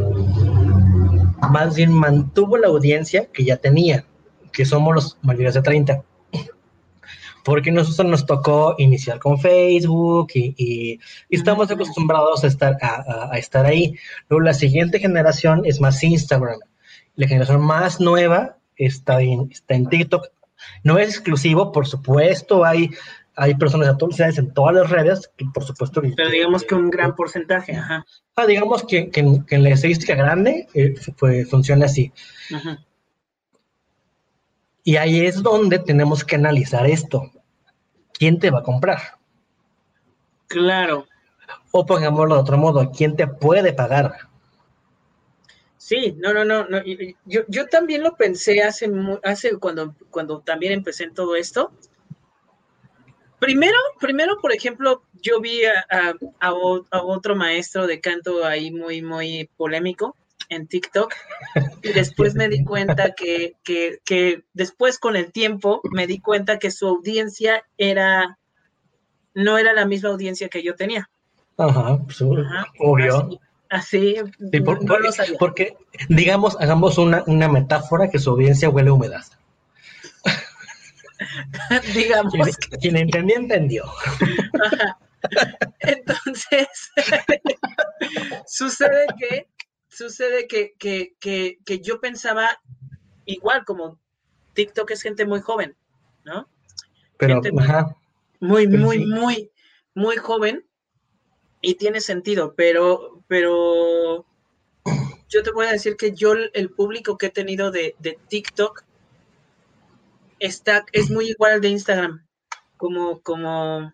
[1.50, 4.04] Más bien mantuvo la audiencia que ya tenía,
[4.52, 6.02] que somos los mayores de 30.
[7.44, 13.94] Porque nosotros nos tocó iniciar con Facebook y, estamos acostumbrados a estar, a, estar ahí.
[14.28, 16.59] Luego la siguiente generación es más Instagram.
[17.16, 20.28] La generación más nueva está en, está en TikTok.
[20.83, 22.90] No es exclusivo, por supuesto, hay,
[23.37, 26.03] hay personas adultas en todas las redes, por supuesto.
[26.16, 28.05] Pero digamos que un gran porcentaje, ajá.
[28.37, 32.12] Ah, digamos que, que, en la estadística grande eh, pues, funciona así.
[34.83, 37.31] Y ahí es donde tenemos que analizar esto.
[38.12, 38.99] ¿Quién te va a comprar?
[40.47, 41.07] Claro.
[41.70, 44.14] O pongámoslo de otro modo, ¿quién te puede pagar?
[45.77, 46.83] Sí, no, no, no, no.
[47.25, 48.90] Yo, yo también lo pensé hace,
[49.23, 51.73] hace cuando, cuando también empecé en todo esto.
[53.38, 56.55] Primero, primero, por ejemplo, yo vi a,
[57.03, 60.16] otro maestro de canto ahí muy, muy polémico
[60.49, 61.12] en TikTok
[61.83, 66.59] y después me di cuenta que, que, que después con el tiempo me di cuenta
[66.59, 68.38] que su audiencia era,
[69.35, 71.09] no era la misma audiencia que yo tenía.
[71.57, 73.40] Ajá, pues, obvio.
[73.70, 74.16] Así,
[75.38, 75.77] porque,
[76.09, 79.25] digamos, hagamos una, metáfora que su audiencia huele a humedad.
[81.94, 82.32] digamos.
[82.80, 83.84] Quien, entendió, entendió.
[85.80, 86.68] Entonces,
[88.46, 89.48] sucede que,
[89.88, 92.60] sucede que, que, yo pensaba
[93.24, 93.98] igual como
[94.54, 95.76] TikTok es gente muy joven,
[96.24, 96.48] ¿no?
[97.18, 97.40] Pero,
[98.40, 99.50] muy, muy, muy,
[99.94, 100.66] muy joven
[101.60, 104.26] y tiene sentido, pero, pero
[105.28, 107.96] yo te voy a decir que yo el público que he tenido de,
[108.28, 108.84] TikTok
[110.46, 112.26] está, es muy igual al de Instagram,
[112.76, 113.92] como, como,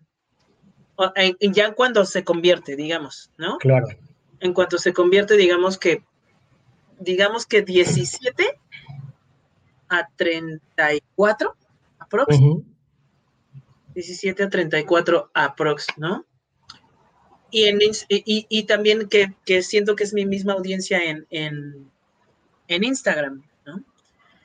[1.41, 3.59] ya cuando se convierte, digamos, ¿no?
[3.59, 3.89] Claro.
[4.41, 6.05] En cuanto se convierte, digamos que,
[6.99, 8.59] digamos que 17
[9.89, 11.57] a 34
[11.99, 12.39] aprox.
[13.95, 16.25] 17 a 34 aprox, ¿no?
[17.51, 21.91] y, en, y, y también que, que, siento que es mi misma audiencia en, en,
[22.69, 23.43] en Instagram,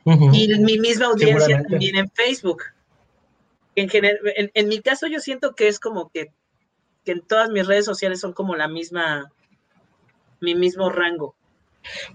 [0.06, 2.64] Y mi misma audiencia también en Facebook.
[3.76, 6.32] En, general, en, mi caso yo siento que es como que,
[7.04, 9.32] que, en todas mis redes sociales son como la misma,
[10.40, 11.36] mi mismo rango.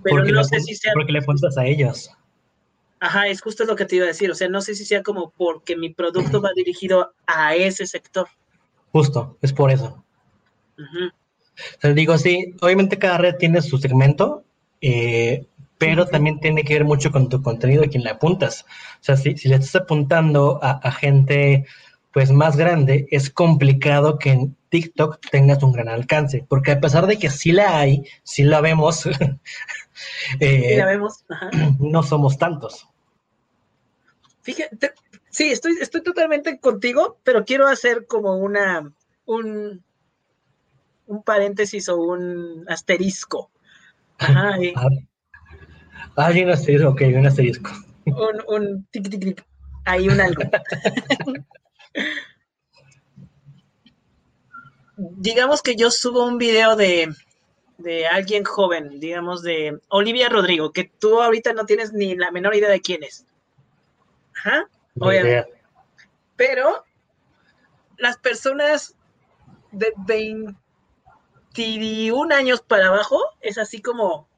[0.02, 0.92] Pero porque no sé si sea...
[0.94, 2.10] Porque le apuntas a ellos.
[3.00, 4.30] Ajá, es justo lo que te iba a decir.
[4.30, 8.28] O sea, no sé si sea como porque mi producto va dirigido a ese sector.
[8.92, 10.02] Justo, es por eso
[11.94, 14.44] digo, sí, obviamente cada red tiene su segmento,
[14.80, 15.46] eh,
[15.80, 18.66] pero también tiene que ver mucho con tu contenido y quien le apuntas.
[19.00, 21.64] O sea, si, le estás apuntando a, gente
[22.12, 27.06] pues más grande, es complicado que en TikTok tengas un gran alcance, porque a pesar
[27.06, 29.06] de que sí la hay, sí la vemos,
[30.40, 31.24] eh, la vemos.
[31.80, 32.86] no somos tantos.
[34.42, 34.92] Fíjate,
[35.30, 38.92] sí, estoy, estoy totalmente contigo, pero quiero hacer como una,
[39.24, 39.82] un,
[41.06, 43.50] un paréntesis o un asterisco.
[44.18, 44.58] Ajá,
[46.16, 47.70] ah, hay un asterisco, ok, un asterisco.
[48.06, 49.46] Un, un tic, tic, tic.
[49.84, 50.42] Hay un algo.
[54.96, 57.10] Digamos que yo subo un video de
[57.82, 62.54] de alguien joven, digamos de Olivia Rodrigo, que tú ahorita no tienes ni la menor
[62.54, 63.26] idea de quién es.
[64.36, 64.68] Ajá,
[64.98, 65.52] obviamente.
[66.36, 66.84] Pero
[67.96, 68.94] las personas
[69.72, 70.54] de 21
[72.34, 74.28] años para abajo es así como,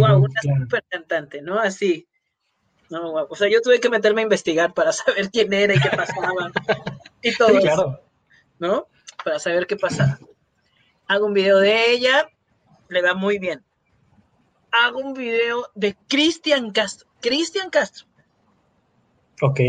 [0.00, 1.58] wow, una super cantante, ¿no?
[1.58, 2.06] Así.
[2.90, 3.26] No, wow.
[3.30, 6.52] O sea, yo tuve que meterme a investigar para saber quién era y qué pasaba.
[7.22, 8.00] y todo claro.
[8.58, 8.88] ¿no?
[9.24, 10.18] Para saber qué pasaba
[11.06, 12.28] hago un video de ella,
[12.88, 13.64] le va muy bien.
[14.70, 17.08] Hago un video de Cristian Castro.
[17.20, 18.06] Cristian Castro.
[19.40, 19.60] Ok.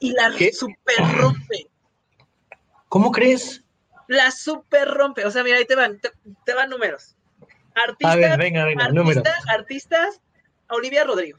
[0.00, 1.68] Y la super rompe.
[2.88, 3.62] ¿Cómo crees?
[4.08, 5.24] La super rompe.
[5.24, 6.00] O sea, mira, ahí te van,
[6.44, 7.16] te, van números.
[7.74, 10.20] Artistas, A ver, venga, venga, artistas, artistas,
[10.68, 11.38] Olivia Rodrigo,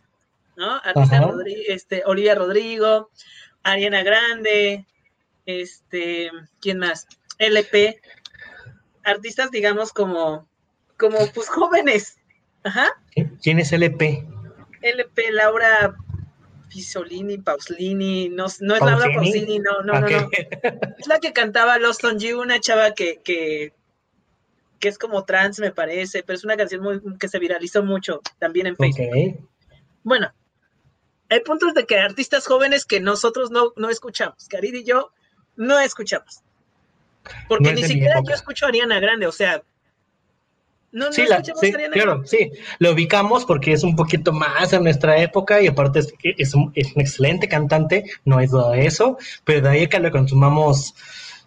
[0.58, 0.76] ¿no?
[0.84, 3.10] Artista Rodrigo, este, Olivia Rodrigo,
[3.64, 4.86] Ariana Grande,
[5.46, 7.08] este, ¿quién más?
[7.38, 8.02] LP,
[9.04, 10.48] artistas, digamos, como,
[10.98, 12.18] como pues jóvenes.
[12.64, 12.92] Ajá.
[13.42, 14.26] ¿Quién es LP?
[14.82, 15.96] LP, Laura
[16.70, 20.30] Pisolini, Pauslini, no, no es Laura Pausini, no, no, no, no.
[21.00, 23.74] Es la que cantaba Lost on You, una chava que, que,
[24.80, 28.22] que, es como trans, me parece, pero es una canción muy, que se viralizó mucho
[28.40, 29.48] también en Facebook.
[30.04, 30.32] Bueno,
[31.30, 35.12] hay puntos de que artistas jóvenes que nosotros no, no escuchamos, que Arid y yo
[35.56, 36.42] no escuchamos.
[37.48, 39.64] Porque ni siquiera yo escucho a Ariana Grande, o sea,
[40.92, 44.72] no, no sí, escuchamos a Ariana claro, sí, lo ubicamos porque es un poquito más
[44.74, 48.74] en nuestra época y aparte es, es, un, es un excelente cantante, no es todo
[48.76, 50.94] eso, pero de ahí que lo consumamos.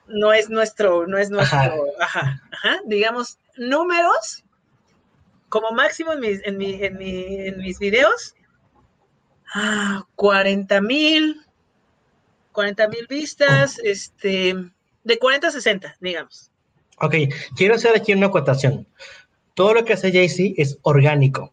[0.09, 1.59] No es nuestro, no es nuestro,
[2.01, 4.45] ajá, ajá, digamos, números,
[5.49, 8.35] como máximo en mis, en mi, en mi, en mis videos,
[9.55, 11.43] ah, 40 mil,
[12.53, 14.55] 40 mil vistas, este
[15.05, 16.51] de 40 a 60, digamos.
[17.01, 17.15] Ok,
[17.57, 18.87] quiero hacer aquí una acotación.
[19.55, 21.53] Todo lo que hace Jay-Z es orgánico.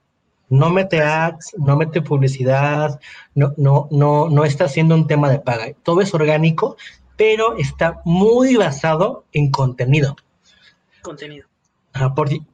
[0.50, 3.00] No mete ads, no mete publicidad,
[3.34, 5.74] no, no, no, no está haciendo un tema de paga.
[5.84, 6.78] Todo es orgánico,
[7.18, 10.16] pero está muy basado en contenido.
[11.02, 11.48] Contenido.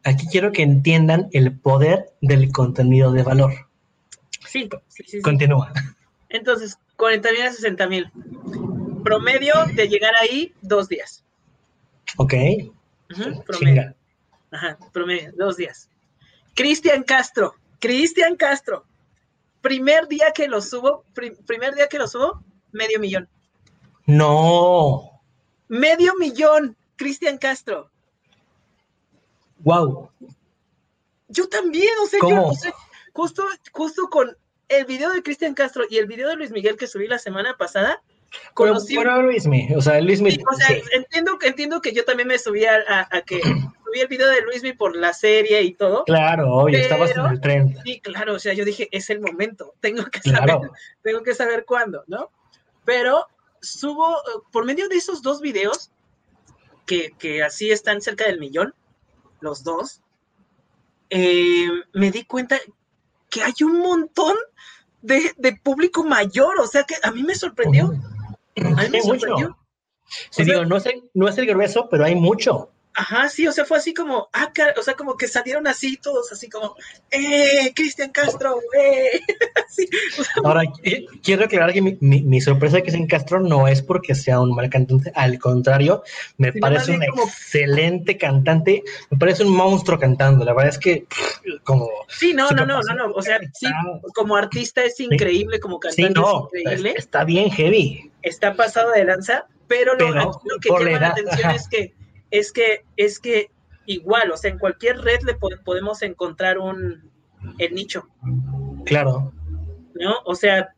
[0.03, 3.53] aquí quiero que entiendan el poder del contenido de valor.
[4.45, 5.21] Sí, sí, sí.
[5.21, 5.71] Continúa.
[6.29, 8.11] Entonces, 40 mil a 60 mil
[9.03, 11.23] promedio de llegar ahí, dos días.
[12.17, 12.33] Ok.
[13.45, 13.95] promedio.
[14.51, 15.89] Ajá, promedio, dos días.
[16.55, 18.85] Cristian Castro, Cristian Castro.
[19.61, 23.29] Primer día que lo subo, primer día que lo subo, medio millón.
[24.05, 25.21] No.
[25.67, 27.89] Medio millón, Cristian Castro.
[29.59, 30.09] Wow.
[31.27, 32.51] Yo también, o sea, yo
[33.13, 34.35] justo, justo con
[34.67, 37.55] el video de Cristian Castro y el video de Luis Miguel que subí la semana
[37.57, 38.01] pasada,
[38.53, 38.95] Conocí...
[38.95, 40.37] Pero, Luismi, o sea, Luismi...
[40.49, 43.41] o sea, entiendo, entiendo que yo también me subí a, a, que
[43.85, 46.05] subí el video de Luismi por la serie y todo.
[46.05, 47.77] Claro, hoy estabas en el tren.
[47.83, 50.59] Sí, claro, o sea, yo dije, es el momento, tengo que saber,
[51.01, 52.31] tengo que saber cuándo, ¿no?
[52.85, 53.27] Pero
[53.61, 54.17] subo,
[54.51, 55.91] por medio de esos dos videos,
[56.85, 58.73] que, que así están cerca del millón,
[59.39, 60.01] los dos,
[61.09, 62.59] eh, me di cuenta
[63.29, 64.35] que hay un montón
[65.01, 67.91] de, de, público mayor, o sea que a mí me sorprendió.
[68.77, 69.57] Hay mucho.
[70.29, 72.70] Sí, digo, no es, el, no es el grueso, pero hay mucho.
[72.93, 76.29] Ajá, sí, o sea, fue así como, ah, o sea, como que salieron así todos,
[76.33, 76.75] así como,
[77.09, 79.21] ¡eh, Cristian Castro, eh!
[80.43, 80.63] Ahora,
[81.23, 84.69] quiero aclarar que mi, mi, sorpresa de Cristian Castro no es porque sea un mal
[84.69, 86.03] cantante, al contrario,
[86.37, 91.05] me parece un excelente cantante, me parece un monstruo cantando, la verdad es que,
[91.63, 91.87] como...
[92.09, 93.67] Sí, no, no, no, no, no, o sea, sí,
[94.13, 96.93] como artista es increíble, como cantante es increíble.
[96.97, 98.11] Está bien heavy.
[98.21, 101.93] Está pasado de lanza, pero lo, lo que llama la atención es que
[102.31, 103.51] es que, es que
[103.85, 107.11] igual, o sea, en cualquier red le podemos encontrar un,
[107.57, 108.07] el nicho.
[108.85, 109.33] Claro.
[109.93, 110.15] ¿No?
[110.25, 110.73] O sea,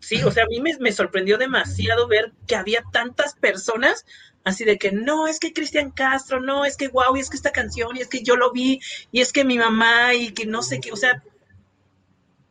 [0.00, 4.04] sí, o sea, a mí me, sorprendió demasiado ver que había tantas personas
[4.44, 7.36] así de que no, es que Cristian Castro, no, es que wow, y es que
[7.36, 8.78] esta canción, y es que yo lo vi,
[9.10, 11.22] y es que mi mamá, y que no sé qué, o sea,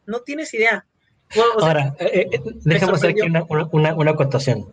[0.07, 0.87] no tienes idea.
[1.59, 4.71] Ahora, eh, eh, déjame hacer aquí una, una, una acotación.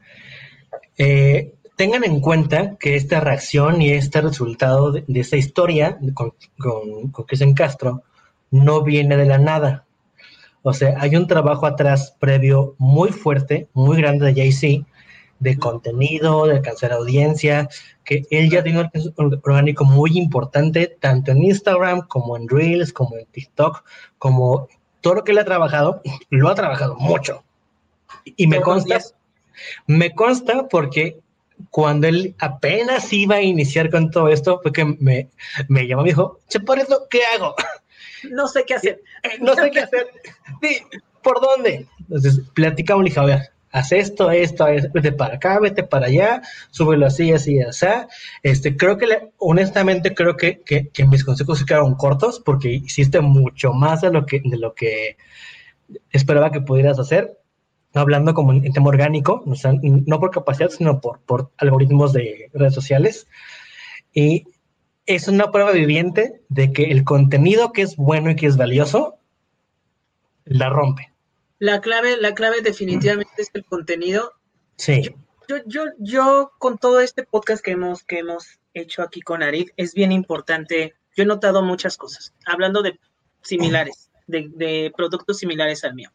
[0.97, 7.09] Eh, tengan en cuenta que esta reacción y este resultado de, esta historia con, con,
[7.09, 8.03] con Cristian Castro
[8.51, 9.87] no viene de la nada.
[10.61, 14.87] O sea, hay un trabajo atrás previo muy fuerte, muy grande de Jay-Z,
[15.39, 17.71] de contenido, de alcanzar audiencia,
[18.05, 23.17] que él ya tiene un orgánico muy importante, tanto en Instagram como en Reels, como
[23.17, 23.85] en TikTok,
[24.19, 24.69] como
[25.01, 27.43] todo lo que él ha trabajado, lo ha trabajado mucho.
[28.37, 28.99] Y me consta,
[29.87, 31.21] me consta porque
[31.71, 35.29] cuando él apenas iba a iniciar con todo esto, fue que me,
[35.69, 37.55] me llamó y me dijo, Chaparrito, ¿qué hago?
[38.31, 39.01] No sé qué hacer.
[39.41, 40.07] no sé qué hacer.
[41.23, 41.87] ¿Por dónde?
[42.01, 46.43] Entonces, platicamos y dije, a ver, haz esto, esto, vete para acá, vete para allá,
[46.71, 47.87] súbelo así, así, así.
[48.43, 53.73] Este, creo que, honestamente, creo que, que, mis consejos se quedaron cortos porque hiciste mucho
[53.73, 55.17] más de lo que, de lo que
[56.11, 57.39] esperaba que pudieras hacer,
[57.95, 63.27] hablando como en, tema orgánico, no por capacidad, sino por, por algoritmos de redes sociales.
[64.13, 64.45] Y
[65.07, 69.19] es una prueba viviente de que el contenido que es bueno y que es valioso,
[70.45, 71.13] la rompe.
[71.59, 74.33] La clave, la clave definitivamente es el contenido.
[74.77, 75.15] Sí.
[75.49, 79.71] Yo, yo, yo, con todo este podcast que hemos, que hemos hecho aquí con Arid,
[79.77, 80.95] es bien importante.
[81.17, 82.99] Yo he notado muchas cosas, hablando de
[83.43, 86.11] similares, de, productos similares al mío.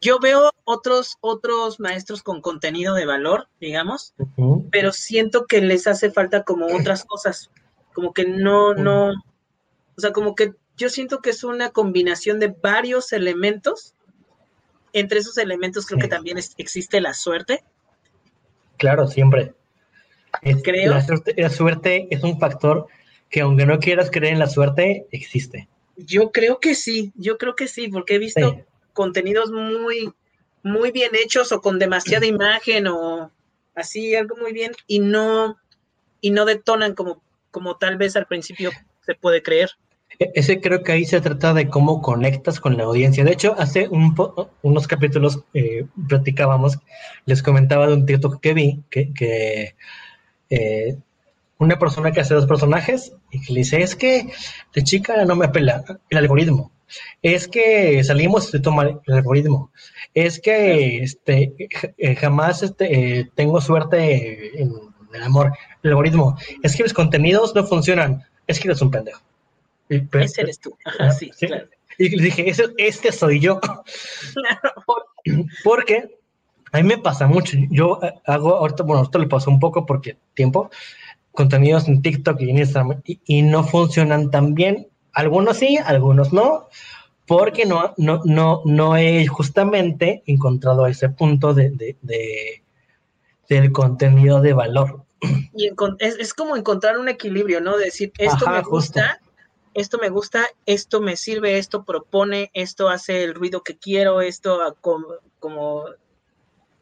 [0.00, 4.14] Yo veo otros, otros maestros con contenido de valor, digamos,
[4.70, 7.50] pero siento que les hace falta como otras cosas,
[7.92, 12.48] como que no, no, o sea, como que yo siento que es una combinación de
[12.48, 13.94] varios elementos
[14.92, 17.62] entre esos elementos creo que también existe la suerte.
[18.76, 19.54] Claro, siempre.
[20.62, 20.92] creo.
[20.92, 22.86] La suerte, es un factor
[23.28, 25.68] que aunque no quieras creer en la suerte, existe.
[25.96, 30.12] Yo creo que sí, yo creo que sí, porque he visto contenidos muy,
[30.62, 33.30] muy bien hechos o con demasiada imagen o
[33.74, 35.56] así, algo muy bien, y no,
[36.20, 38.70] y no detonan como, como tal vez al principio
[39.00, 39.70] se puede creer.
[40.18, 43.24] E-, ese creo que ahí se trata de cómo conectas con la audiencia.
[43.24, 44.14] De hecho, hace un
[44.62, 46.78] unos capítulos eh, platicábamos,
[47.26, 49.74] les comentaba de un TikTok que vi, que,
[50.50, 50.96] eh,
[51.58, 54.32] una persona que hace dos personajes y que le dice, es que
[54.74, 56.72] de chica no me apela el algoritmo.
[57.22, 59.70] Es que salimos y toma el algoritmo.
[60.14, 61.54] Es que este,
[61.98, 64.72] eh, jamás este, tengo suerte en
[65.12, 66.36] el amor, el algoritmo.
[66.62, 68.24] Es que los contenidos no funcionan.
[68.46, 69.22] Es que eres un pendejo.
[69.88, 70.76] Ese eres tú.
[71.18, 71.68] sí, Claro.
[71.98, 73.60] Y le dije, este soy yo.
[75.64, 76.08] Porque
[76.72, 77.56] a mí me pasa mucho.
[77.70, 80.70] Yo eh, hago, ahorita, bueno, esto le pasó un poco porque tiempo,
[81.32, 84.88] contenidos en TikTok y en Instagram y, no funcionan tan bien.
[85.12, 86.68] Algunos sí, algunos no,
[87.26, 92.62] porque no, no, no, no he justamente encontrado ese punto de, de,
[93.48, 95.04] del contenido de valor.
[95.54, 97.76] Y es, es, como encontrar un equilibrio, ¿no?
[97.76, 99.20] decir, esto me gusta,
[99.74, 104.76] esto me gusta, esto me sirve, esto propone, esto hace el ruido que quiero, esto
[104.80, 105.84] como,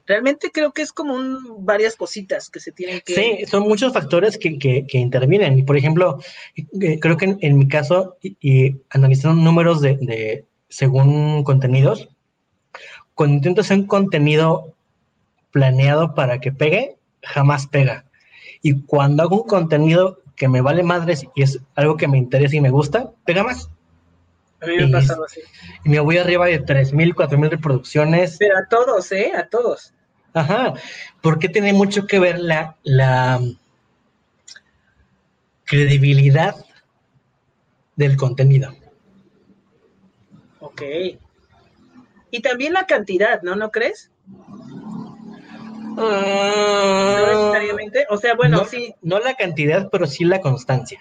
[0.08, 3.14] realmente creo que es como un, varias cositas que se tienen que...
[3.14, 5.64] Sí, son muchos factores que, que, que intervienen.
[5.66, 6.18] Por ejemplo,
[6.56, 12.08] eh, creo que en, mi caso, y, analizando números de, de, según contenidos,
[13.14, 14.74] cuando intento hacer un contenido
[15.50, 18.06] planeado para que pegue, jamás pega.
[18.62, 22.56] Y cuando hago un contenido que me vale madres y es algo que me interesa
[22.56, 23.68] y me gusta, pega más.
[24.60, 25.40] A mí me ha pasado así.
[25.84, 28.36] Y me voy arriba de 3.000, 4.000 reproducciones.
[28.38, 29.32] Pero a todos, ¿eh?
[29.36, 29.92] A todos.
[30.38, 30.74] Ajá,
[31.20, 33.40] porque tiene mucho que ver la, la
[35.64, 36.54] credibilidad
[37.96, 38.72] del contenido.
[40.60, 40.82] Ok.
[42.30, 43.56] Y también la cantidad, ¿no?
[43.56, 44.12] ¿No crees?
[45.96, 48.06] no necesariamente.
[48.10, 48.94] O sea, bueno, sí.
[49.02, 51.00] No la cantidad, pero sí la constancia.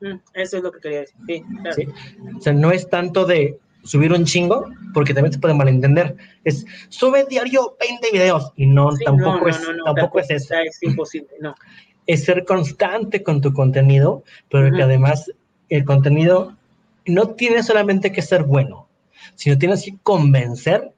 [0.00, 1.16] Mm, eso es lo que quería decir.
[1.26, 1.92] Sí, claro.
[2.38, 6.16] O sea, no es tanto de subir un chingo, porque también se puede malentender.
[6.44, 10.54] Es sube diario 20 videos y no, tampoco, es, tampoco, es eso.
[10.54, 11.54] Es imposible, no.
[12.06, 15.30] Es ser constante con tu contenido, pero que además
[15.68, 16.56] el contenido
[17.06, 18.88] no tiene solamente que ser bueno,
[19.34, 20.92] sino tienes que convencer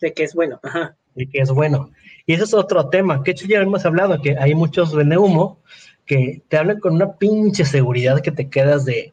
[0.00, 0.60] de que es bueno.
[0.62, 0.96] Ajá.
[1.14, 1.90] De que es bueno.
[2.26, 5.60] Y ese es otro tema, que hecho ya hemos hablado, que hay muchos vende humo
[6.06, 9.12] que te hablan con una pinche seguridad que te quedas de...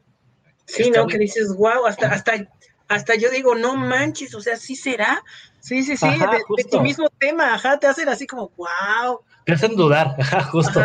[0.66, 1.06] Sí, ¿no?
[1.06, 2.48] Que dices, wow, hasta, hasta,
[2.94, 5.22] hasta yo digo, no manches, o sea, sí será.
[5.60, 9.20] Sí, sí, sí, de, tu mismo tema, ajá, te hacen así como, wow.
[9.46, 10.80] Te hacen dudar, ajá, justo.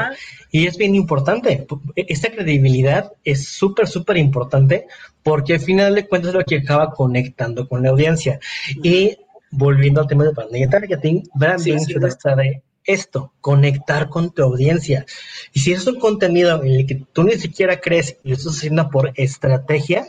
[0.51, 1.65] Y es bien importante.
[1.95, 4.87] Esta credibilidad es súper, súper importante
[5.23, 8.39] porque al final de cuentas es lo que acaba conectando con la audiencia.
[8.83, 9.17] Y
[9.49, 15.05] volviendo al tema de branding targeting, branding se trata de esto, conectar con tu audiencia.
[15.53, 18.57] Y si es un contenido en el que tú ni siquiera crees y lo estás
[18.57, 20.07] haciendo por estrategia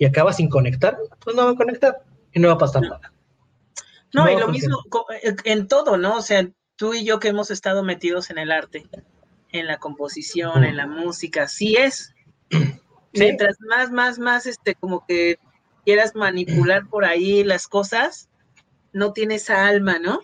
[0.00, 3.12] y acabas sin conectar, pues no va a conectar y no va a pasar nada.
[4.14, 4.82] No, y lo mismo
[5.22, 6.16] eh, en todo, ¿no?
[6.16, 8.86] O sea, tú y yo que hemos estado metidos en el arte,
[9.52, 12.14] en la composición, en la música, sí es.
[13.12, 15.38] Mientras más, más, más, este, como que
[15.84, 18.30] quieras manipular por ahí las cosas,
[18.94, 20.20] no tiene esa alma, ¿no?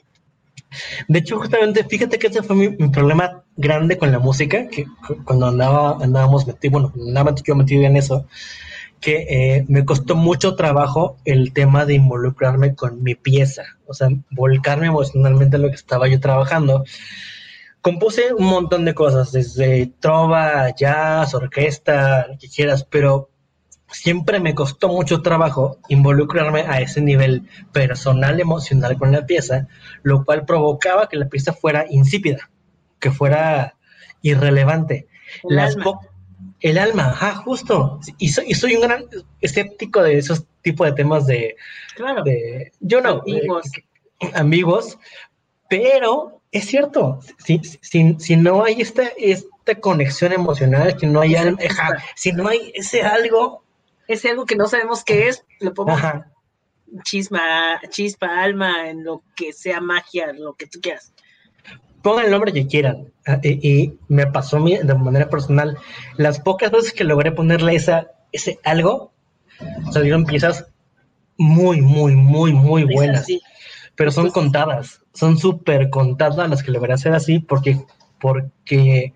[1.07, 4.87] De hecho, justamente, fíjate que ese fue mi, problema grande con la música, que
[5.24, 8.27] cuando andaba, andábamos metido, bueno, andaba yo metido en eso,
[9.01, 14.09] que eh, me costó mucho trabajo el tema de involucrarme con mi pieza, o sea,
[14.30, 16.84] volcarme emocionalmente en lo que estaba yo trabajando.
[17.80, 23.30] Compuse un montón de cosas, desde trova, jazz, orquesta, lo que quieras, pero
[23.88, 29.68] siempre me costó mucho trabajo involucrarme a ese nivel personal, emocional con la pieza,
[30.03, 32.51] lo cual provocaba que la pieza fuera insípida,
[32.99, 33.76] que fuera
[34.22, 35.07] irrelevante.
[35.49, 36.01] El alma.
[36.61, 38.01] El alma, ajá, justo.
[38.19, 39.05] Y soy, soy un gran
[39.41, 41.57] escéptico de esos tipos de temas de...
[41.95, 42.25] Claro.
[42.81, 43.23] yo no.
[44.35, 44.99] Amigos.
[45.69, 47.61] pero es cierto, si,
[48.19, 51.59] si, no hay esta, esta conexión emocional, que no hay alma,
[52.15, 53.63] si no hay ese algo,
[54.09, 55.97] es algo que no sabemos qué es, lo pongo
[57.03, 61.13] chisma, chispa, alma, en lo que sea magia, lo que tú quieras.
[62.03, 63.09] Pongan el nombre que quieran.
[63.26, 65.76] Ah, y, me pasó de manera personal,
[66.16, 69.12] las pocas veces que logré ponerle esa, ese algo,
[69.90, 70.66] salieron piezas
[71.36, 73.26] muy, muy, muy, muy buenas.
[73.97, 77.80] Pero son contadas, son súper contadas las que logré hacer así porque,
[78.20, 79.14] porque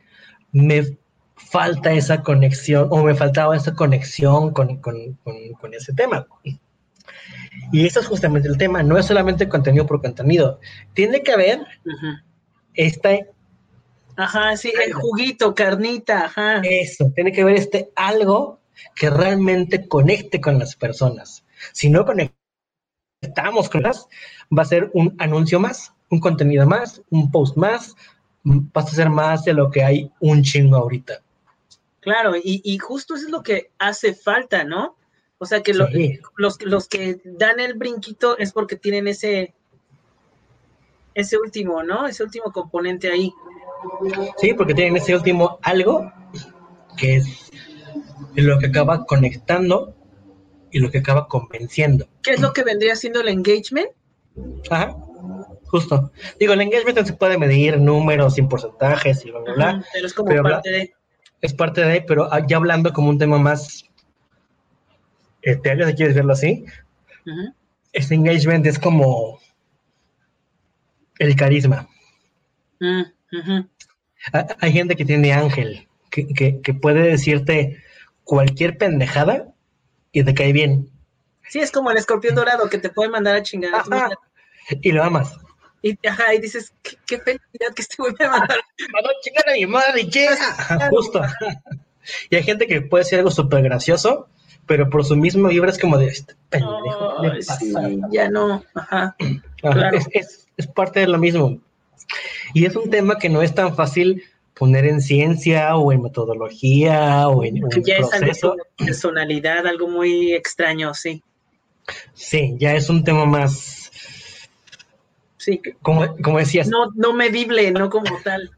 [0.52, 0.96] me
[1.34, 4.80] falta esa conexión o me faltaba esa conexión con,
[5.72, 6.26] ese tema.
[7.72, 10.60] Y eso es justamente el tema, no es solamente contenido por contenido,
[10.94, 11.60] tiene que haber
[12.74, 13.30] este...
[14.16, 16.60] Ajá, sí, el juguito, carnita, ajá.
[16.62, 18.60] Eso, tiene que haber este algo
[18.94, 21.44] que realmente conecte con las personas.
[21.72, 24.08] Si no conectamos con las,
[24.56, 27.94] va a ser un anuncio más, un contenido más, un post más,
[28.42, 31.22] vas a ser más de lo que hay un chingo ahorita.
[32.00, 34.96] Claro, y, justo eso es lo que hace falta, ¿no?
[35.38, 35.90] O sea, que los,
[36.60, 39.54] los que dan el brinquito es porque tienen ese,
[41.20, 42.06] ese último, ¿no?
[42.06, 43.32] Ese último componente ahí.
[44.38, 46.12] Sí, porque tienen ese último algo
[46.96, 47.50] que es
[48.34, 49.94] lo que acaba conectando
[50.70, 52.06] y lo que acaba convenciendo.
[52.22, 53.88] ¿Qué es lo que vendría siendo el engagement?
[54.70, 54.96] Ajá,
[55.66, 56.12] justo.
[56.38, 59.84] Digo, el engagement se puede medir números y porcentajes y bla, bla, bla.
[59.92, 60.94] pero es como parte de
[61.40, 63.84] es parte de, pero ya hablando como un tema más
[65.42, 66.64] etéreo, si quieres verlo así,
[67.92, 69.39] este engagement es como
[71.20, 71.86] el carisma.
[72.80, 73.02] Mm,
[74.58, 77.82] hay gente que tiene ángel, que, puede decirte
[78.24, 79.52] cualquier pendejada
[80.12, 80.90] y te cae bien.
[81.48, 83.84] Sí, es como el escorpión dorado que te puede mandar a chingar.
[84.82, 85.36] Y lo amas.
[85.82, 88.54] Y, ajá, y dices, qué, felicidad que este güey me mandó.
[88.54, 90.08] a chingar a mi madre.
[90.90, 91.22] Justo.
[92.30, 94.28] Y hay gente que puede decir algo súper gracioso,
[94.66, 97.22] pero por su mismo vibra es como de este pendejo.
[97.58, 97.74] sí,
[98.10, 98.62] ya no.
[98.74, 99.16] Ajá.
[100.12, 101.58] Es, es, parte de lo mismo.
[102.54, 107.28] Y es un tema que no es tan fácil poner en ciencia o en metodología
[107.28, 108.56] o en, un ya proceso.
[108.76, 111.22] es personalidad, algo muy extraño, sí.
[112.12, 113.80] Sí, ya es un tema más
[115.40, 115.58] Sí.
[115.80, 116.68] Como, como decías.
[116.68, 118.50] No, no medible, no como tal.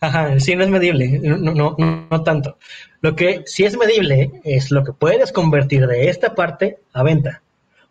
[0.00, 1.74] Ajá, sí, no es medible, no, no,
[2.10, 2.58] no, tanto.
[3.00, 7.42] Lo que sí es medible es lo que puedes convertir de esta parte a venta,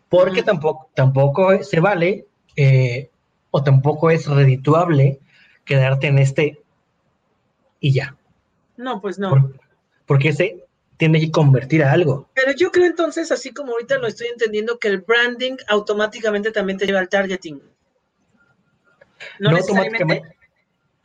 [0.08, 2.26] porque tampoco, tampoco se vale
[2.60, 3.08] eh,
[3.52, 5.20] o tampoco es redituable
[5.64, 6.60] quedarte en este
[7.78, 8.16] y ya.
[8.76, 9.52] No, pues no.
[10.06, 10.64] porque ese
[10.96, 12.28] tiene que convertir a algo.
[12.34, 16.78] Pero yo creo entonces, así como ahorita lo estoy entendiendo, que el branding automáticamente también
[16.78, 17.62] te lleva al targeting.
[19.38, 20.34] No, automáticamente.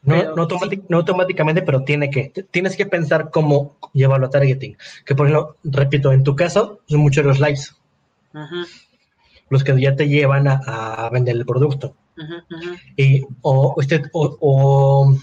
[0.01, 4.75] No, no, automáticamente, pero tiene que, tienes que pensar cómo llevarlo a targeting.
[5.05, 7.61] Que por ejemplo, repito, en tu caso, son muchos los likes.
[9.53, 11.95] Los que ya te llevan a, vender el producto.
[12.97, 15.15] Y, o, usted, o,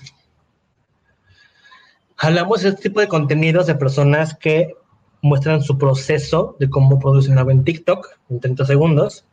[2.16, 4.74] hablamos de este tipo de contenidos de personas que
[5.20, 9.24] muestran su proceso de cómo producen algo en TikTok en 30 segundos.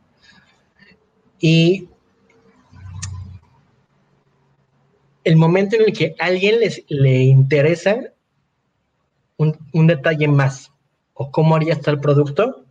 [1.40, 1.88] Y
[5.22, 7.96] el momento en el que a alguien les, le interesa
[9.36, 10.72] un, detalle más
[11.14, 12.64] o cómo haría estar el producto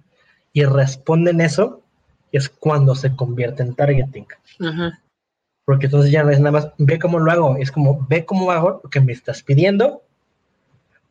[0.54, 1.84] y responden eso,
[2.38, 4.26] es cuando se convierte en targeting.
[5.66, 8.52] Porque entonces ya no es nada más, ve cómo lo hago, es como, ve cómo
[8.52, 10.02] hago lo que me estás pidiendo,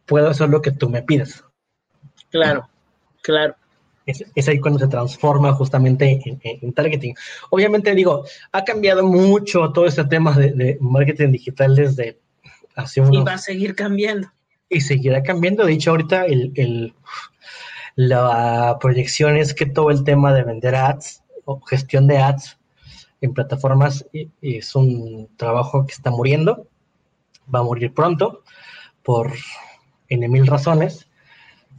[0.07, 1.45] puedo hacer lo que tú me pides.
[2.31, 2.68] Claro,
[3.22, 3.55] claro
[4.07, 7.14] es, ahí cuando se transforma justamente en, targeting.
[7.51, 12.18] Obviamente digo, ha cambiado mucho todo este tema de, marketing digital desde
[12.77, 13.14] hace unos...
[13.14, 14.29] Y va a seguir cambiando.
[14.68, 15.64] Y seguirá cambiando.
[15.64, 16.95] De hecho, ahorita el,
[17.97, 22.59] la proyección es que todo el tema de vender ads o gestión de ads
[23.21, 24.07] en plataformas
[24.43, 26.67] es un trabajo que está muriendo,
[27.53, 28.43] va a morir pronto
[29.03, 29.33] por
[30.09, 31.09] en mil razones.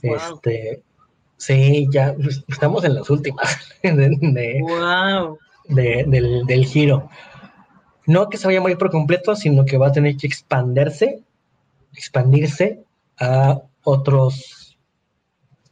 [0.01, 0.81] Este,
[1.37, 2.15] sí, ya
[2.47, 4.19] estamos en las últimas del,
[5.67, 7.09] del, giro.
[8.05, 11.21] No que se vaya a morir por completo, sino que va a tener que expandirse,
[11.93, 12.83] expandirse
[13.19, 14.56] a otros,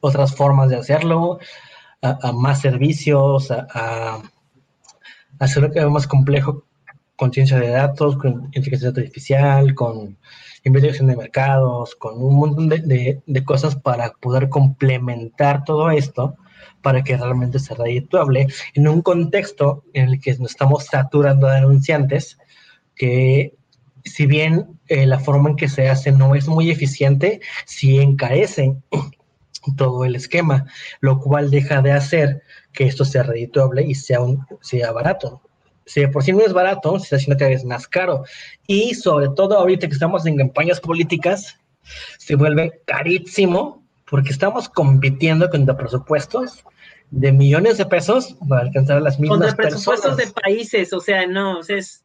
[0.06, 1.39] otras formas de hacerlo,
[2.01, 4.22] a, más servicios, a, a,
[5.39, 6.64] hacerlo más complejo
[7.16, 10.18] con ciencia de datos, con inteligencia artificial, con
[10.66, 16.36] investigación de mercados, con un montón de, cosas para poder complementar todo esto
[16.82, 21.58] para que realmente sea redituable en un contexto en el que nos estamos saturando de
[21.58, 22.38] anunciantes
[22.95, 23.56] que
[24.03, 28.76] si bien eh, la forma en que se hace no es muy eficiente, sí encarece
[29.76, 30.66] todo el esquema,
[30.99, 32.43] lo cual deja de hacer
[32.74, 35.41] que esto sea redituable y sea, un, sea barato.
[35.86, 38.24] Si por sí no es barato, se está haciendo cada vez más caro.
[38.68, 41.57] Y sobre todo ahorita que estamos en campañas políticas,
[42.18, 46.63] se vuelve carísimo porque estamos compitiendo contra presupuestos
[47.11, 51.28] de millones de pesos para alcanzar a las mismas contra presupuestos de países, o sea,
[51.28, 52.03] no, es...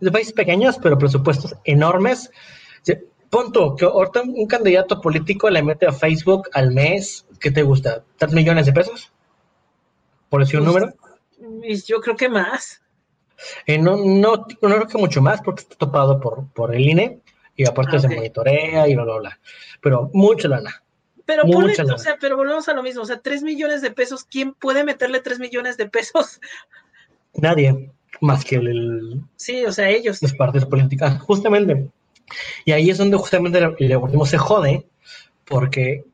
[0.00, 2.30] de países pequeños, pero presupuestos enormes.
[3.34, 8.04] Punto, que ahorita un candidato político le mete a Facebook al mes, ¿qué te gusta?
[8.20, 9.12] ¿3 millones de pesos?
[10.28, 10.94] ¿Por decir un pues, número?
[11.84, 12.80] Yo creo que más.
[13.66, 17.22] Eh, no, no, no creo que mucho más, porque está topado por, por el INE
[17.56, 19.40] y aparte se monitorea y bla, bla, bla.
[19.80, 20.84] Pero mucha lana.
[21.26, 21.96] Pero, mucha lana.
[21.96, 23.02] O sea, pero volvemos a lo mismo.
[23.02, 26.40] O sea, 3 millones de pesos, ¿quién puede meterle 3 millones de pesos?
[27.34, 29.22] Nadie, más que el.
[29.34, 30.22] Sí, o sea, ellos.
[30.22, 31.90] Las partes políticas, justamente.
[32.64, 34.86] Y ahí es donde justamente el algoritmo se jode,
[35.44, 36.04] porque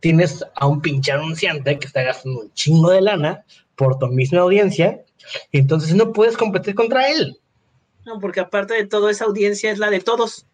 [0.00, 3.44] tienes a un pinche anunciante que está gastando un chingo de lana
[3.76, 5.04] por tu misma audiencia,
[5.52, 7.38] y entonces no puedes competir contra él.
[8.04, 10.46] No, porque aparte de todo, esa audiencia es la de todos.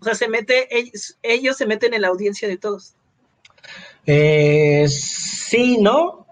[0.00, 0.68] O sea, se mete,
[1.22, 2.94] ellos, se meten en la audiencia de todos.
[4.06, 6.26] Eh, sí, ¿no?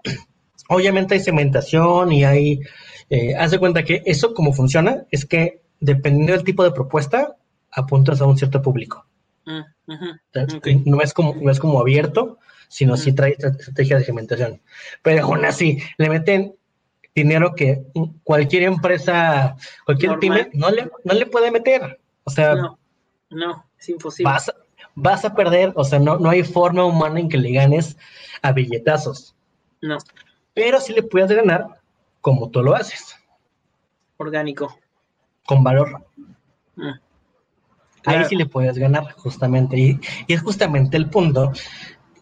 [0.69, 2.59] Obviamente hay segmentación y hay...
[3.09, 7.35] Eh, haz de cuenta que eso como funciona es que dependiendo del tipo de propuesta,
[7.75, 9.05] apuntas a un cierto público.
[9.45, 9.61] Mm,
[10.85, 14.61] no, es como, no es como abierto, sino sí trae estrategia de segmentación.
[15.01, 16.55] Pero aún así, le meten
[17.13, 17.83] dinero que
[18.23, 19.55] cualquier empresa,
[19.85, 21.99] cualquier pyme no le, no le puede meter.
[22.23, 22.79] O sea, no,
[23.29, 24.31] no, es imposible.
[24.95, 27.97] Vas, a perder, o sea, no, no hay forma humana en que le ganes
[28.41, 29.35] a billetazos.
[29.81, 29.97] No.
[30.53, 31.67] Pero sí le puedes ganar
[32.21, 33.15] como tú lo haces.
[34.17, 34.77] Orgánico.
[35.45, 36.05] Con valor.
[36.75, 36.91] Mm.
[38.05, 39.77] Ahí sí le puedes ganar, justamente.
[39.77, 41.51] Y, y, es justamente el punto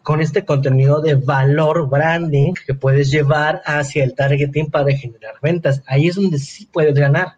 [0.02, 5.82] con este contenido de valor branding que puedes llevar hacia el targeting para generar ventas.
[5.86, 7.36] Ahí es donde sí puedes ganar.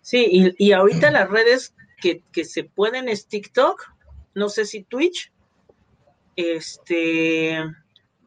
[0.00, 3.82] Sí, y, y ahorita las redes que, se pueden es TikTok,
[4.34, 5.32] no sé si Twitch,
[6.36, 7.58] este,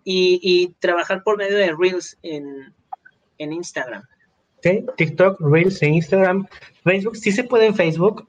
[0.04, 2.74] y, trabajar por medio de Reels en,
[3.38, 4.04] Instagram.
[4.62, 6.48] Sí, TikTok, Reels en Instagram,
[6.84, 8.28] Facebook, sí se puede en Facebook.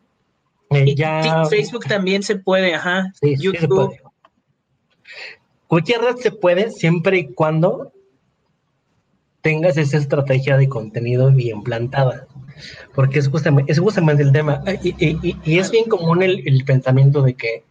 [0.71, 1.45] Eh, ya...
[1.47, 3.13] Facebook también se puede, ajá.
[3.23, 3.97] YouTube.
[5.67, 7.93] Cualquier red se puede siempre y cuando
[9.41, 12.27] tengas esa estrategia de contenido bien plantada.
[12.95, 14.63] Porque es justamente, es justamente el tema.
[14.83, 17.65] Y, es bien común el, pensamiento de que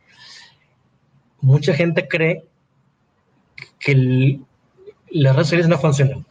[1.41, 2.43] mucha gente cree
[3.79, 4.39] que
[5.11, 6.25] las redes sociales no funcionan.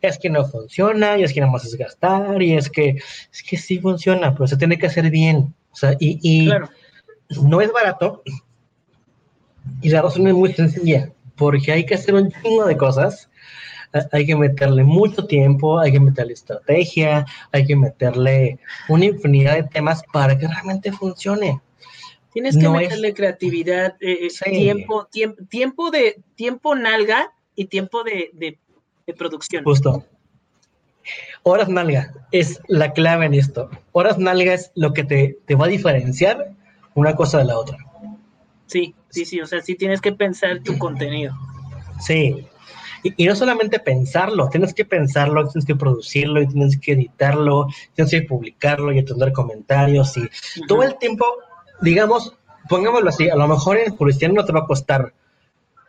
[0.00, 2.90] Es que no funciona, y es que nada más es gastar, y es que,
[3.32, 5.54] es que sí funciona, pero se tiene que hacer bien.
[5.78, 6.50] O sea, y,
[7.40, 8.22] no es barato,
[9.80, 13.30] y la razón es muy sencilla, porque hay que hacer un chingo de cosas.
[14.10, 18.58] Hay que meterle mucho tiempo, hay que meterle estrategia, hay que meterle
[18.88, 21.60] una infinidad de temas para que realmente funcione.
[22.32, 28.30] Tienes que meterle creatividad, eh, eh, tiempo, tiempo, tiempo de tiempo nalga y tiempo de,
[29.06, 29.62] de producción.
[29.62, 30.04] Justo.
[31.48, 33.70] Horas nalga es la clave en esto.
[33.92, 36.52] Horas nalga es lo que te, te va a diferenciar
[36.94, 37.78] una cosa de la otra.
[38.66, 41.34] Sí, sí, sí, o sea, sí tienes que pensar tu contenido.
[42.00, 42.46] Sí,
[43.02, 48.10] y, no solamente pensarlo, tienes que pensarlo, tienes que producirlo, y tienes que editarlo, tienes
[48.10, 50.28] que publicarlo y atender comentarios y
[50.66, 51.24] todo el tiempo,
[51.80, 52.34] digamos,
[52.68, 55.14] pongámoslo así, a lo mejor en publicidad no te va a costar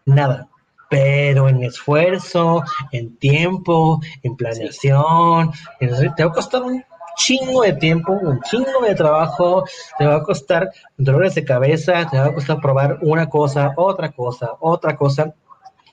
[0.05, 0.48] nada,
[0.89, 6.83] pero en esfuerzo, en tiempo, en planeación, te va a costar un
[7.15, 9.65] chingo de tiempo, un chingo de trabajo,
[9.97, 14.11] te va a costar dolores de cabeza, te va a costar probar una cosa, otra
[14.11, 15.33] cosa, otra cosa.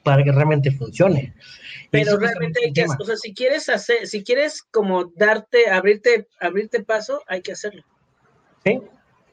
[0.03, 1.35] para que realmente funcione.
[1.91, 6.85] Pero realmente hay que, o sea, si quieres hacer, si quieres como darte, abrirte, abrirte
[6.85, 7.83] paso, hay que hacerlo.
[8.65, 8.81] Sí,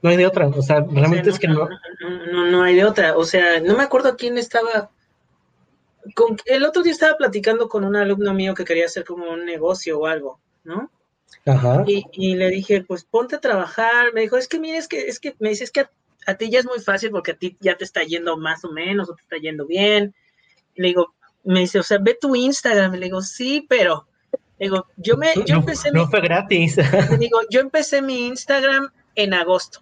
[0.02, 1.70] no hay de otra, o sea, realmente es que no
[2.32, 2.64] no, no.
[2.64, 4.90] hay de otra, o sea, no me acuerdo quién estaba,
[6.16, 9.46] con, el otro día estaba platicando con un alumno mío que quería hacer como un
[9.46, 10.90] negocio o algo, ¿no?
[11.46, 11.84] Ajá.
[11.88, 14.14] Y, y, le dije, pues ponte a trabajar.
[14.14, 15.92] Me dijo, es que mire, es que, es que me dices que a,
[16.28, 18.72] a, ti ya es muy fácil porque a ti ya te está yendo más o
[18.72, 20.14] menos, o te está yendo bien.
[20.76, 22.94] le digo, me dice, o sea, ve tu Instagram.
[22.94, 24.08] Le digo, sí, pero,
[24.60, 25.92] le digo, yo me, yo empecé.
[25.92, 26.78] No, fue gratis.
[27.10, 29.82] Le digo, yo empecé mi Instagram en agosto.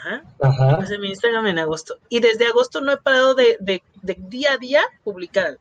[0.00, 0.24] Ajá.
[0.40, 0.70] Ajá.
[0.70, 1.98] Empecé mi Instagram en agosto.
[2.08, 5.58] Y desde agosto no he parado de, de, de día a día publicar.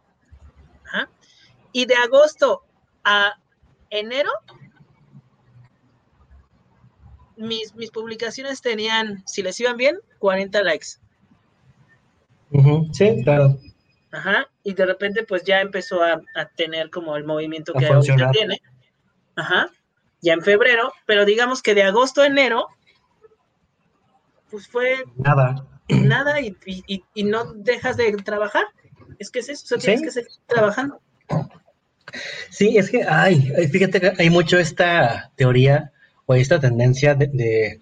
[0.86, 1.10] Ajá.
[1.72, 2.64] Y de agosto
[3.04, 3.34] a
[3.90, 4.32] enero,
[7.36, 10.88] mis, mis publicaciones tenían, si les iban bien, 40 likes.
[12.92, 13.58] Sí, claro.
[14.12, 16.20] Ajá, y de repente pues ya empezó a,
[16.56, 18.60] tener como el movimiento que ahorita tiene.
[19.36, 19.70] Ajá,
[20.22, 22.68] ya en febrero, pero digamos que de agosto a enero,
[24.50, 25.04] pues fue...
[25.16, 25.66] Nada.
[25.88, 28.66] Nada y, no dejas de trabajar.
[29.18, 31.02] Es que es eso, o sea, tienes que seguir trabajando.
[32.50, 35.92] Sí, es que, ay, fíjate que hay mucho esta teoría
[36.26, 37.80] o esta tendencia de,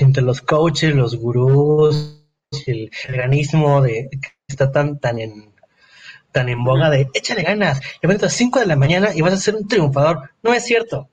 [0.00, 2.22] entre los coaches, los gurús,
[2.66, 5.50] el, organismo de que está tan, tan en
[6.32, 9.32] tan en boga de échale ganas, levantas a las 5 de la mañana y vas
[9.32, 10.30] a ser un triunfador.
[10.42, 11.08] No es cierto.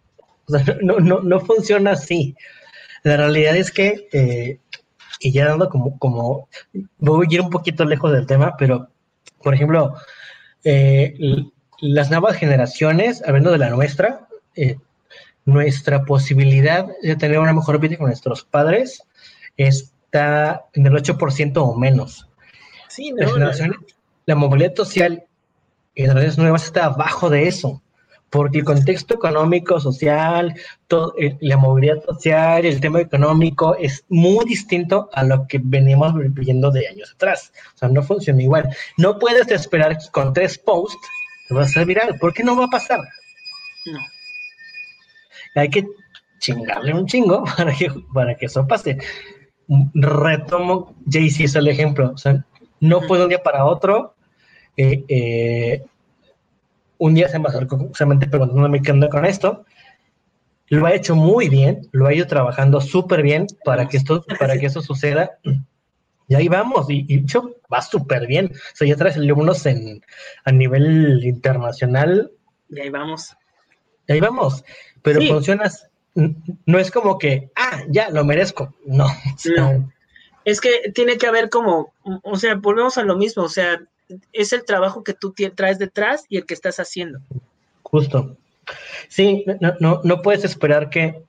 [0.82, 2.36] no, no, no funciona así.
[3.04, 4.60] La realidad es que, eh,
[5.20, 6.47] y ya dando como, como,
[6.99, 8.89] voy a ir un poquito lejos del tema, pero,
[9.43, 9.95] por ejemplo,
[10.63, 11.15] eh,
[11.80, 14.78] las nuevas generaciones, hablando de la nuestra, eh,
[15.45, 19.03] nuestra posibilidad de tener una mejor vida con nuestros padres
[19.55, 22.28] está en el 8% o menos.
[22.89, 23.26] Sí, no,
[24.26, 25.24] la movilidad social
[25.95, 27.82] en redes nuevas está abajo de eso,
[28.30, 30.53] porque el contexto económico, social,
[30.88, 36.71] todo, la movilidad social, el tema económico es muy distinto a lo que venimos viviendo
[36.71, 37.53] de años atrás.
[37.75, 38.69] O sea, no funciona igual.
[38.97, 40.97] No puedes esperar que con tres posts
[41.47, 42.99] te vas a hacer viral, porque no va a pasar.
[43.86, 43.99] No.
[45.55, 45.88] Hay que
[46.39, 48.97] chingarle un chingo para que, para que eso pase.
[49.93, 52.11] Retomo, Jaycee es el ejemplo.
[52.11, 52.45] O sea,
[52.80, 54.15] no puedo un día para otro
[54.78, 55.84] eh,
[56.98, 59.66] un día se me acercó justamente preguntándome qué onda con esto.
[60.70, 64.58] Lo ha hecho muy bien, lo ha ido trabajando súper bien para que esto, para
[64.58, 65.32] que eso suceda.
[66.28, 67.26] Y ahí vamos, y, y
[67.72, 68.52] va súper bien.
[68.54, 70.04] O sea, ya traes alumnos en,
[70.43, 72.32] a nivel internacional.
[72.70, 73.34] Y ahí vamos.
[74.08, 74.64] Y ahí vamos.
[75.02, 75.89] Pero funcionas,
[76.66, 78.76] no es como que, ah, ya, lo merezco.
[78.86, 79.08] No.
[79.56, 79.91] no.
[80.43, 81.93] Es que tiene que haber como,
[82.24, 83.82] o sea, volvemos a lo mismo, o sea,
[84.34, 87.20] es el trabajo que tú traes detrás y el que estás haciendo.
[87.84, 88.38] Justo.
[89.08, 89.45] Sí,
[89.80, 91.24] no, no, puedes esperar que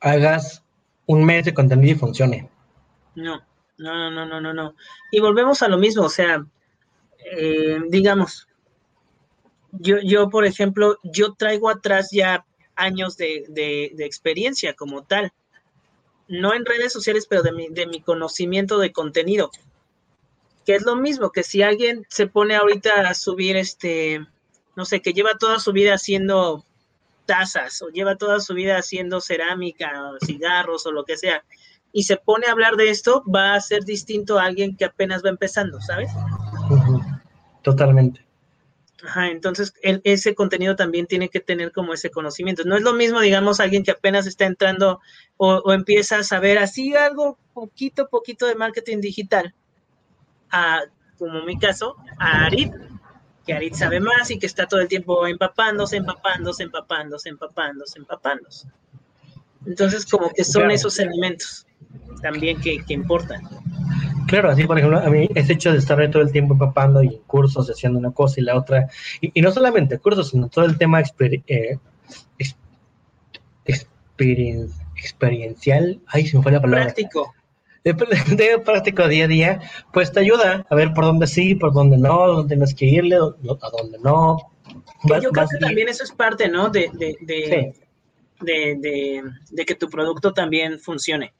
[0.00, 0.62] hagas
[1.06, 2.50] un mes de contenido y funcione.
[3.14, 3.42] No,
[3.76, 4.74] no, no, no, no, no.
[5.10, 6.46] Y volvemos a lo mismo, o sea,
[7.36, 8.48] eh, digamos,
[9.72, 12.46] yo, yo, por ejemplo, yo traigo atrás ya
[12.76, 15.32] años de, de, experiencia como tal.
[16.28, 19.50] No en redes sociales, pero de mi, de mi conocimiento de contenido
[20.70, 24.24] que es lo mismo que si alguien se pone ahorita a subir este,
[24.76, 26.64] no sé, que lleva toda su vida haciendo
[27.26, 31.42] tazas o lleva toda su vida haciendo cerámica, o cigarros o lo que sea,
[31.92, 35.24] y se pone a hablar de esto, va a ser distinto a alguien que apenas
[35.24, 36.12] va empezando, ¿sabes?
[37.62, 38.24] Totalmente.
[39.02, 42.62] Ajá, entonces ese contenido también tiene que tener como ese conocimiento.
[42.64, 45.00] No es lo mismo, digamos, alguien que apenas está entrando
[45.36, 49.52] o, o empieza a saber así algo, poquito, poquito de marketing digital
[50.50, 50.80] a,
[51.18, 52.72] como mi caso, a Arit,
[53.46, 58.68] que Arit sabe más y que está todo el tiempo empapándose, empapándose, empapándose, empapándose, empapándose.
[59.66, 61.66] Entonces, como que son esos elementos
[62.22, 63.42] también que, importan.
[64.26, 67.18] Claro, así por ejemplo, a mí ese hecho de estar todo el tiempo empapando y
[67.26, 68.88] cursos, haciendo una cosa y la otra,
[69.20, 71.02] y, no solamente cursos, sino todo el tema
[71.48, 71.78] eh,
[74.96, 76.84] experiencial, ay, se me fue la palabra.
[76.84, 77.34] Práctico
[77.84, 79.60] de, práctico día a día,
[79.92, 83.16] pues te ayuda a ver por dónde sí, por dónde no, dónde tienes que irle,
[83.16, 84.38] a dónde no.
[85.04, 86.68] yo creo que también eso es parte, ¿no?
[86.68, 87.16] De, de,
[88.40, 91.32] de, de, que tu producto también funcione.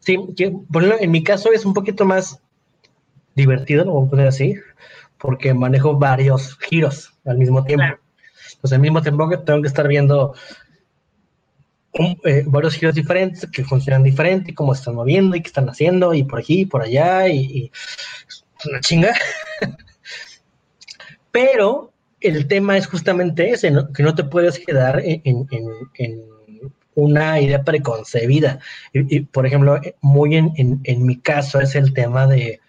[0.00, 0.52] Sí, que,
[1.00, 2.40] en mi caso es un poquito más
[3.34, 4.56] divertido, lo voy a poner así,
[5.18, 7.84] porque manejo varios giros al mismo tiempo.
[8.60, 10.34] Pues al mismo tiempo que tengo que estar viendo
[11.94, 16.24] eh, varios giros diferentes que funcionan diferente, cómo están moviendo y qué están haciendo, y
[16.24, 17.70] por aquí y por allá, y,
[18.64, 19.14] una chinga.
[21.30, 25.46] Pero el tema es justamente ese, que no te puedes quedar en,
[26.94, 28.60] una idea preconcebida.
[28.92, 32.60] Y, por ejemplo, muy en, mi caso es el tema de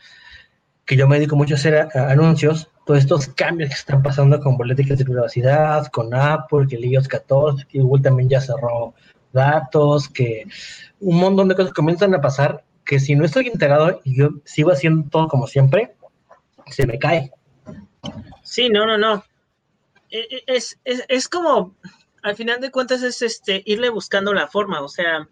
[0.86, 4.58] que yo me dedico mucho a hacer anuncios, todos estos cambios que están pasando con
[4.58, 8.94] políticas de privacidad, con Apple, que el iOS 14, que Google también ya cerró
[9.34, 10.46] datos, que
[11.00, 14.72] un montón de cosas comienzan a pasar que si no estoy integrado y yo sigo
[14.72, 15.96] haciendo todo como siempre,
[16.68, 17.32] se me cae.
[18.44, 19.24] Sí, no, no, no.
[20.10, 21.76] E, e, es, es, es como,
[22.22, 24.82] al final de cuentas, es este irle buscando la forma.
[24.82, 25.28] O sea,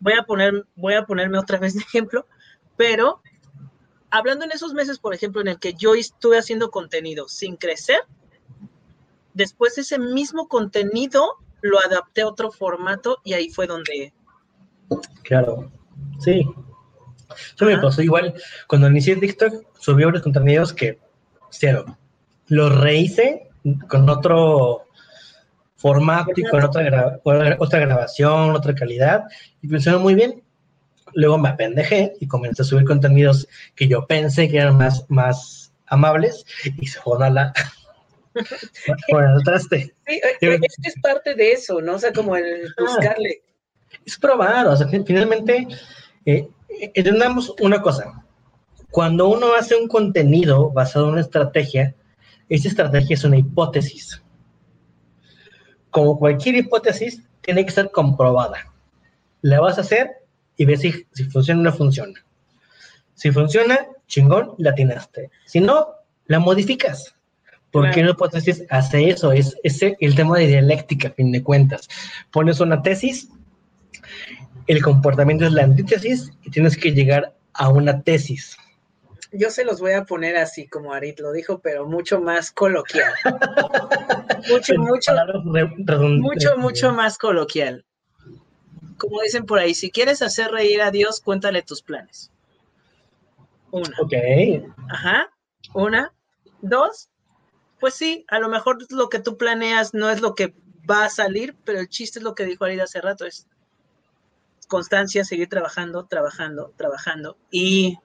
[0.00, 2.26] voy a poner, voy a ponerme otra vez de ejemplo,
[2.76, 3.22] pero
[4.10, 8.00] hablando en esos meses, por ejemplo, en el que yo estuve haciendo contenido sin crecer,
[9.34, 14.12] después ese mismo contenido lo adapté a otro formato y ahí fue donde.
[15.22, 15.70] Claro,
[16.18, 16.46] sí.
[17.54, 18.34] Eso me pasó igual.
[18.66, 20.98] Cuando inicié TikTok, subí varios contenidos que
[21.50, 21.96] cero.
[22.48, 23.48] Los rehice
[23.88, 24.82] con otro
[25.76, 29.24] formato y con otra, otra grabación, otra calidad,
[29.62, 30.42] y funcionó muy bien.
[31.14, 35.72] Luego me apendejé y comencé a subir contenidos que yo pensé que eran más, más
[35.86, 36.44] amables
[36.78, 37.52] y se joda la,
[39.10, 39.94] bueno, el traste.
[40.06, 41.94] Sí, eh, es parte de eso, ¿no?
[41.94, 43.42] O sea, como el buscarle.
[44.04, 45.66] es probar, o sea, finalmente,
[46.26, 46.48] eh,
[46.94, 48.24] entendamos una cosa.
[48.90, 51.94] Cuando uno hace un contenido basado en una estrategia,
[52.48, 54.22] esa estrategia es una hipótesis.
[55.90, 58.72] Como cualquier hipótesis, tiene que ser comprobada.
[59.40, 60.10] La vas a hacer
[60.56, 62.24] y ves si, si funciona o no funciona.
[63.14, 65.30] Si funciona, chingón, la atinaste.
[65.46, 65.94] Si no,
[66.26, 67.14] la modificas.
[67.72, 69.32] ¿Por qué no hipótesis hace eso?
[69.32, 71.88] Es el tema de dialéctica, a fin de cuentas.
[72.30, 73.30] Pones una tesis,
[74.66, 78.56] el comportamiento es la antítesis y tienes que llegar a una tesis.
[79.32, 83.14] Yo se los voy a poner así como Arit lo dijo, pero mucho más coloquial.
[84.50, 85.12] mucho, mucho,
[86.18, 87.86] mucho, mucho más coloquial.
[88.98, 92.30] Como dicen por ahí, si quieres hacer reír a Dios, cuéntale tus planes.
[93.70, 93.96] Una.
[93.98, 94.12] Ok.
[94.90, 95.30] Ajá.
[95.72, 96.12] Una.
[96.60, 97.08] Dos
[97.82, 100.54] pues sí, a lo mejor lo que tú planeas no es lo que
[100.88, 103.48] va a salir, pero el chiste es lo que dijo Arida hace rato, es
[104.68, 107.98] constancia, seguir trabajando, trabajando, trabajando y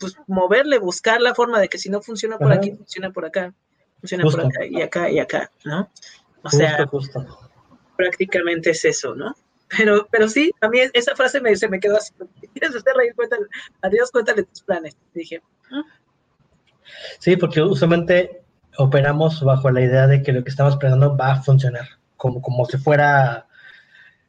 [0.00, 3.52] pues moverle, buscar la forma de que si no funciona por aquí, funciona por acá,
[4.00, 5.90] funciona por acá y acá y acá, ¿no?
[6.42, 6.88] O sea,
[7.98, 9.36] prácticamente es eso, ¿no?
[9.76, 12.14] Pero, pero sí, a mí esa frase me, se me quedó así.
[12.54, 13.14] ¿Quieres hacer reír?
[13.14, 13.44] Cuéntale,
[13.82, 14.96] adiós, cuéntale tus planes.
[15.12, 15.82] Dije, ¿Mm?
[17.18, 18.42] Sí, porque usualmente
[18.78, 22.64] operamos bajo la idea de que lo que estamos planeando va a funcionar, como, como
[22.66, 23.46] si fuera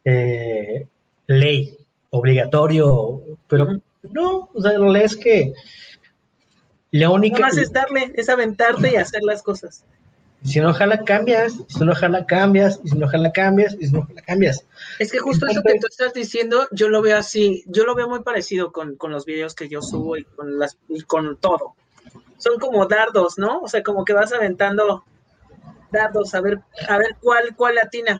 [0.03, 0.87] eh,
[1.27, 1.77] ley,
[2.09, 5.53] obligatorio, pero no, o sea, la es que
[6.91, 7.39] la única...
[7.39, 9.85] más es darle, es aventarte y hacer las cosas.
[10.43, 13.93] Si no jala, cambias, si no jala, cambias, y si no jala, cambias, y si
[13.93, 14.65] no jala, cambias.
[14.97, 18.07] Es que justo eso que tú estás diciendo, yo lo veo así, yo lo veo
[18.07, 21.75] muy parecido con, con los videos que yo subo y con, las, y con todo
[22.39, 23.59] son como dardos, ¿no?
[23.59, 25.03] O sea, como que vas aventando
[25.91, 28.19] dardos a ver, a ver cuál, cuál latina.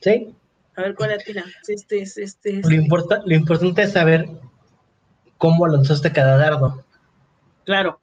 [0.00, 0.34] Sí.
[0.76, 1.44] A ver cuál latina.
[1.66, 4.28] Este, este, este, Lo, importa, lo importante es saber
[5.38, 6.84] cómo lanzaste cada dardo.
[7.64, 7.98] Claro.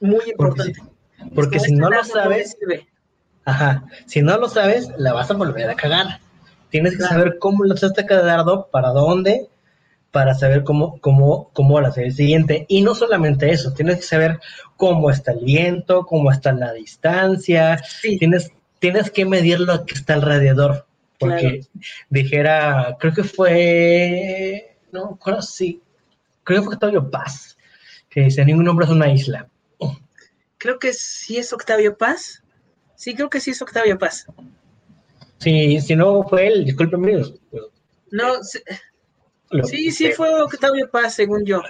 [0.00, 0.80] Muy importante.
[1.34, 2.56] Porque, si no lo sabes,
[3.44, 6.20] ajá, si no lo sabes, la vas a volver a cagar.
[6.70, 9.48] Tienes que saber cómo lanzaste cada dardo, para dónde,
[10.10, 12.64] para saber cómo, cómo, cómo hacer el siguiente.
[12.68, 14.40] Y no solamente eso, tienes que saber
[14.76, 17.82] cómo está el viento, cómo está la distancia,
[18.18, 20.86] tienes, tienes que medir lo que está alrededor.
[21.18, 21.62] Porque
[22.10, 25.82] dijera, creo que fue, no, creo sí,
[26.44, 27.58] creo que fue Octavio Paz,
[28.08, 29.48] que dice, ningún hombre es una isla.
[30.58, 32.42] Creo que sí es Octavio Paz.
[32.94, 34.26] Sí, creo que sí es Octavio Paz.
[35.38, 37.22] Sí, si no fue él, discúlpeme.
[38.10, 38.34] No,
[39.64, 41.62] Sí, sí fue Octavio Paz, según yo.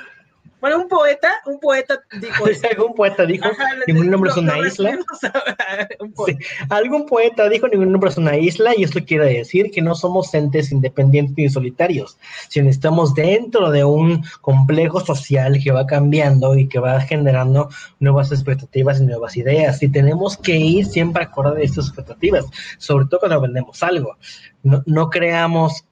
[0.61, 2.45] Bueno, un poeta, un poeta dijo.
[2.71, 3.49] Algún poeta dijo,
[3.87, 4.99] ningún nombre es una isla.
[6.71, 10.35] algún poeta dijo, ningún nombre es una isla, y esto quiere decir que no somos
[10.35, 12.19] entes independientes ni solitarios,
[12.49, 17.69] sino estamos dentro de un complejo social que va cambiando y que va generando
[18.01, 19.81] nuevas expectativas y nuevas ideas.
[19.83, 22.47] Y tenemos que ir siempre acorde a estas expectativas,
[22.79, 24.17] sobre todo cuando vendemos algo.
[24.65, 25.85] No, no creamos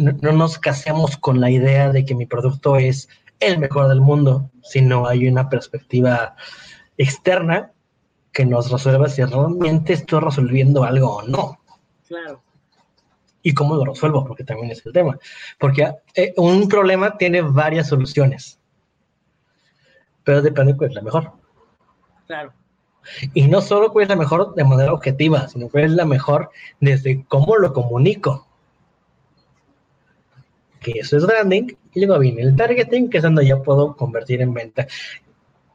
[0.00, 4.50] no, nos casemos con la idea de que mi producto es el mejor del mundo,
[4.62, 6.36] sino hay una perspectiva
[6.96, 7.72] externa
[8.32, 11.58] que nos resuelva si realmente estoy resolviendo algo o no.
[12.06, 12.42] Claro.
[13.42, 15.18] Y cómo lo resuelvo, porque también es el tema.
[15.58, 18.58] Porque eh, un problema tiene varias soluciones.
[20.24, 21.32] pero depende de cuál es la mejor.
[22.26, 22.52] Claro.
[23.34, 26.50] Y no solo cuál es la mejor de manera objetiva, sino cuál es la mejor
[26.80, 28.49] desde cómo lo comunico.
[30.80, 31.68] Que eso es branding.
[31.94, 34.86] Y luego viene el targeting, que es donde ya puedo convertir en venta.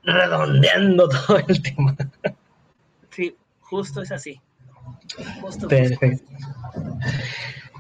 [0.03, 1.95] Redondeando todo el tema.
[3.11, 4.41] Sí, justo es así.
[5.69, 6.25] Perfecto.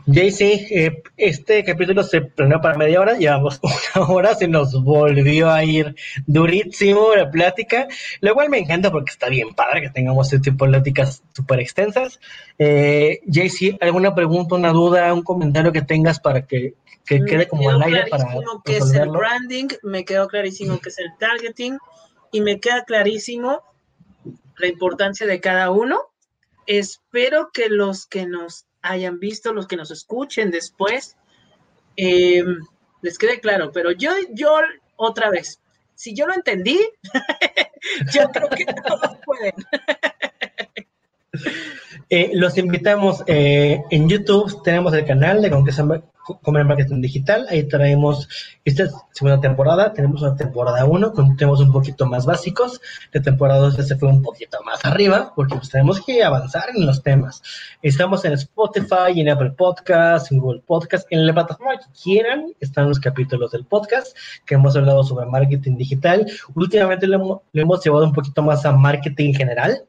[0.07, 3.59] JC, eh, este capítulo se planeó para media hora, llevamos
[3.95, 5.95] una hora, se nos volvió a ir
[6.27, 7.87] durísimo la plática,
[8.21, 11.59] lo cual me encanta porque está bien padre que tengamos este tipo de pláticas súper
[11.59, 12.19] extensas.
[12.59, 16.75] Eh, JC, ¿alguna pregunta, una duda, un comentario que tengas para que,
[17.05, 18.27] quede como al aire para
[18.63, 21.77] que es el branding, me quedó clarísimo que es el targeting
[22.31, 23.63] y me queda clarísimo
[24.57, 25.99] la importancia de cada uno.
[26.67, 31.17] Espero que los que nos hayan visto, los que nos escuchen después,
[31.97, 32.43] eh,
[33.01, 34.59] les quede claro, pero yo, yo
[34.95, 35.59] otra vez,
[35.95, 36.79] si yo lo entendí,
[38.13, 39.53] yo creo que todos pueden.
[42.09, 45.49] Eh, los invitamos eh, en YouTube, tenemos el canal de
[46.57, 47.45] el marketing digital.
[47.49, 48.27] Ahí traemos
[48.63, 49.93] esta segunda temporada.
[49.93, 52.81] Tenemos una temporada 1 con temas un poquito más básicos.
[53.11, 56.69] La temporada 2 ya se fue un poquito más arriba porque pues, tenemos que avanzar
[56.75, 57.41] en los temas.
[57.81, 62.53] Estamos en Spotify, en Apple Podcasts, en Google Podcasts, en la plataforma que quieran.
[62.59, 66.25] Están los capítulos del podcast que hemos hablado sobre marketing digital.
[66.55, 69.83] Últimamente lo hemos llevado un poquito más a marketing general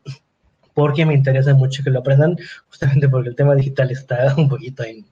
[0.76, 2.36] porque me interesa mucho que lo aprendan,
[2.68, 5.06] justamente porque el tema digital está un poquito en,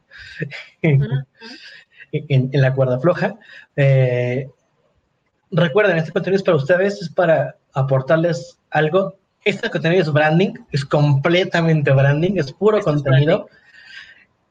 [2.12, 3.36] en, la cuerda floja.
[3.74, 4.46] Eh,
[5.50, 9.16] recuerden, este contenido es para ustedes, es para aportarles algo.
[9.42, 13.48] Este contenido es branding, es completamente branding, es puro contenido.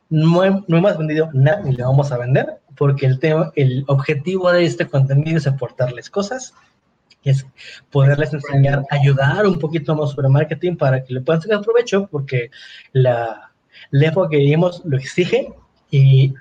[0.10, 4.66] No, hemos vendido nada ni le vamos a vender, porque el, tema, el objetivo de
[4.66, 6.56] este contenido es aportarles cosas
[7.24, 7.46] es
[7.92, 12.52] poderles enseñar, ayudar un poquito más sobre marketing para que le puedan sacar provecho, porque
[12.92, 13.52] la,
[13.92, 15.54] la época que vivimos lo exige
[15.90, 16.34] y,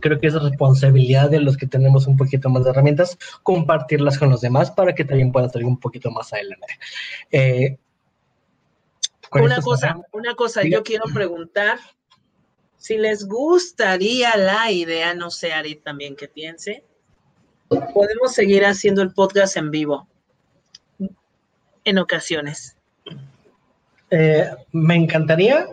[0.00, 4.28] creo que es responsabilidad de los que tenemos un poquito más de herramientas compartirlas con
[4.28, 6.78] los demás para que también puedan salir un poquito más adelante.
[7.30, 7.78] Eh,
[9.30, 11.78] una cosa, una cosa, yo quiero preguntar
[12.76, 16.84] si les gustaría la idea, no sé, Ari, también que piense,
[17.68, 20.08] podemos seguir haciendo el podcast en vivo
[21.84, 22.76] en ocasiones.
[24.10, 25.66] Eh, me encantaría.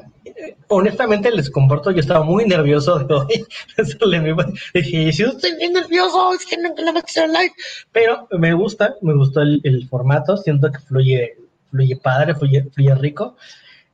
[0.67, 3.45] Honestamente les comparto, yo estaba muy nervioso de hoy.
[4.73, 7.53] Dije, si estoy bien nervioso, es que no live.
[7.91, 11.37] Pero me gusta, me gustó el, formato, siento que fluye,
[11.71, 13.35] fluye padre, fluye, fluye rico.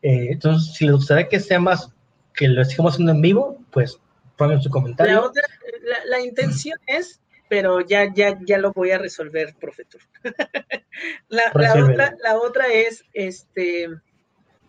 [0.02, 1.90] Eh, entonces, si les gustaría que sea más,
[2.34, 3.98] que lo sigamos haciendo en vivo, pues
[4.36, 5.32] pongan su comentario.
[5.84, 10.02] La, la intención es pero ya, ya, ya lo voy a resolver, profesor.
[11.30, 13.90] la, otra, la otra es, este,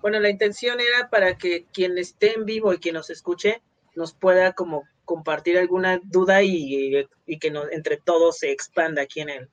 [0.01, 3.63] bueno, la intención era para que quien esté en vivo y quien nos escuche
[3.95, 7.07] nos pueda como compartir alguna duda y,
[7.41, 9.49] que entre todos se expanda aquí en el,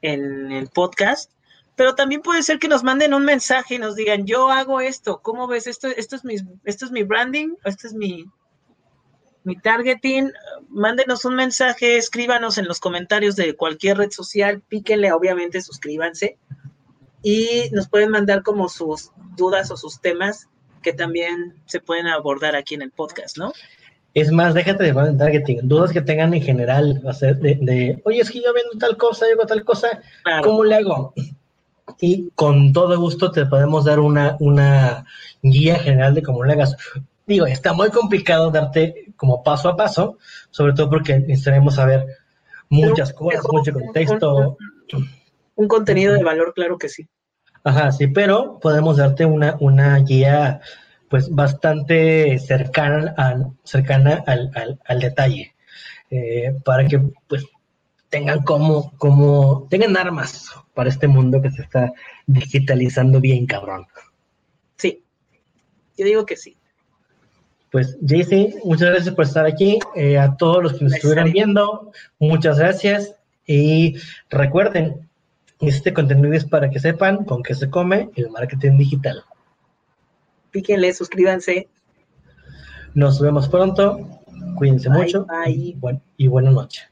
[0.00, 1.32] en el podcast.
[1.74, 5.20] Pero también puede ser que nos manden un mensaje y nos digan, yo hago esto,
[5.22, 5.66] ¿cómo ves?
[5.66, 8.26] Esto, esto, es, mi, esto es mi branding, esto es mi,
[9.44, 10.32] mi targeting,
[10.68, 16.38] mándenos un mensaje, escríbanos en los comentarios de cualquier red social, píquenle, obviamente, suscríbanse
[17.22, 20.48] y nos pueden mandar como sus dudas o sus temas
[20.82, 23.52] que también se pueden abordar aquí en el podcast, ¿no?
[24.14, 28.42] Es más, déjate de targeting, dudas que tengan en general, de, de oye, es que
[28.42, 30.02] yo vendo tal cosa, yo hago tal cosa,
[30.42, 31.14] ¿cómo le hago?
[31.98, 35.06] Y con todo gusto te podemos dar una, una
[35.42, 36.76] guía general de cómo le hagas
[37.32, 40.18] digo, está muy complicado darte como paso a paso,
[40.50, 42.06] sobre todo porque necesitaremos saber
[42.68, 44.56] muchas cosas, mucho contexto.
[45.54, 47.08] Un, contenido de valor, claro que sí.
[47.64, 50.60] Ajá, sí, pero podemos darte una, una guía
[51.08, 54.50] pues bastante cercana, a, cercana al,
[54.86, 55.54] al, detalle,
[56.10, 57.44] eh, para que pues
[58.08, 61.92] tengan como, como, tengan armas para este mundo que se está
[62.26, 63.86] digitalizando bien cabrón.
[64.76, 65.04] Sí,
[65.96, 66.56] yo digo que sí.
[67.72, 69.78] Pues, JC, muchas gracias por estar aquí.
[69.96, 73.16] Eh, a todos los que nos estuvieron viendo, muchas gracias.
[73.46, 73.96] Y
[74.28, 75.08] recuerden,
[75.58, 79.24] este contenido es para que sepan con qué se come el marketing digital.
[80.50, 81.68] Píquenle, suscríbanse.
[82.92, 84.20] Nos vemos pronto.
[84.56, 85.24] Cuídense mucho.
[85.24, 85.52] Bye.
[85.52, 85.76] Y,
[86.18, 86.90] y buenas noches.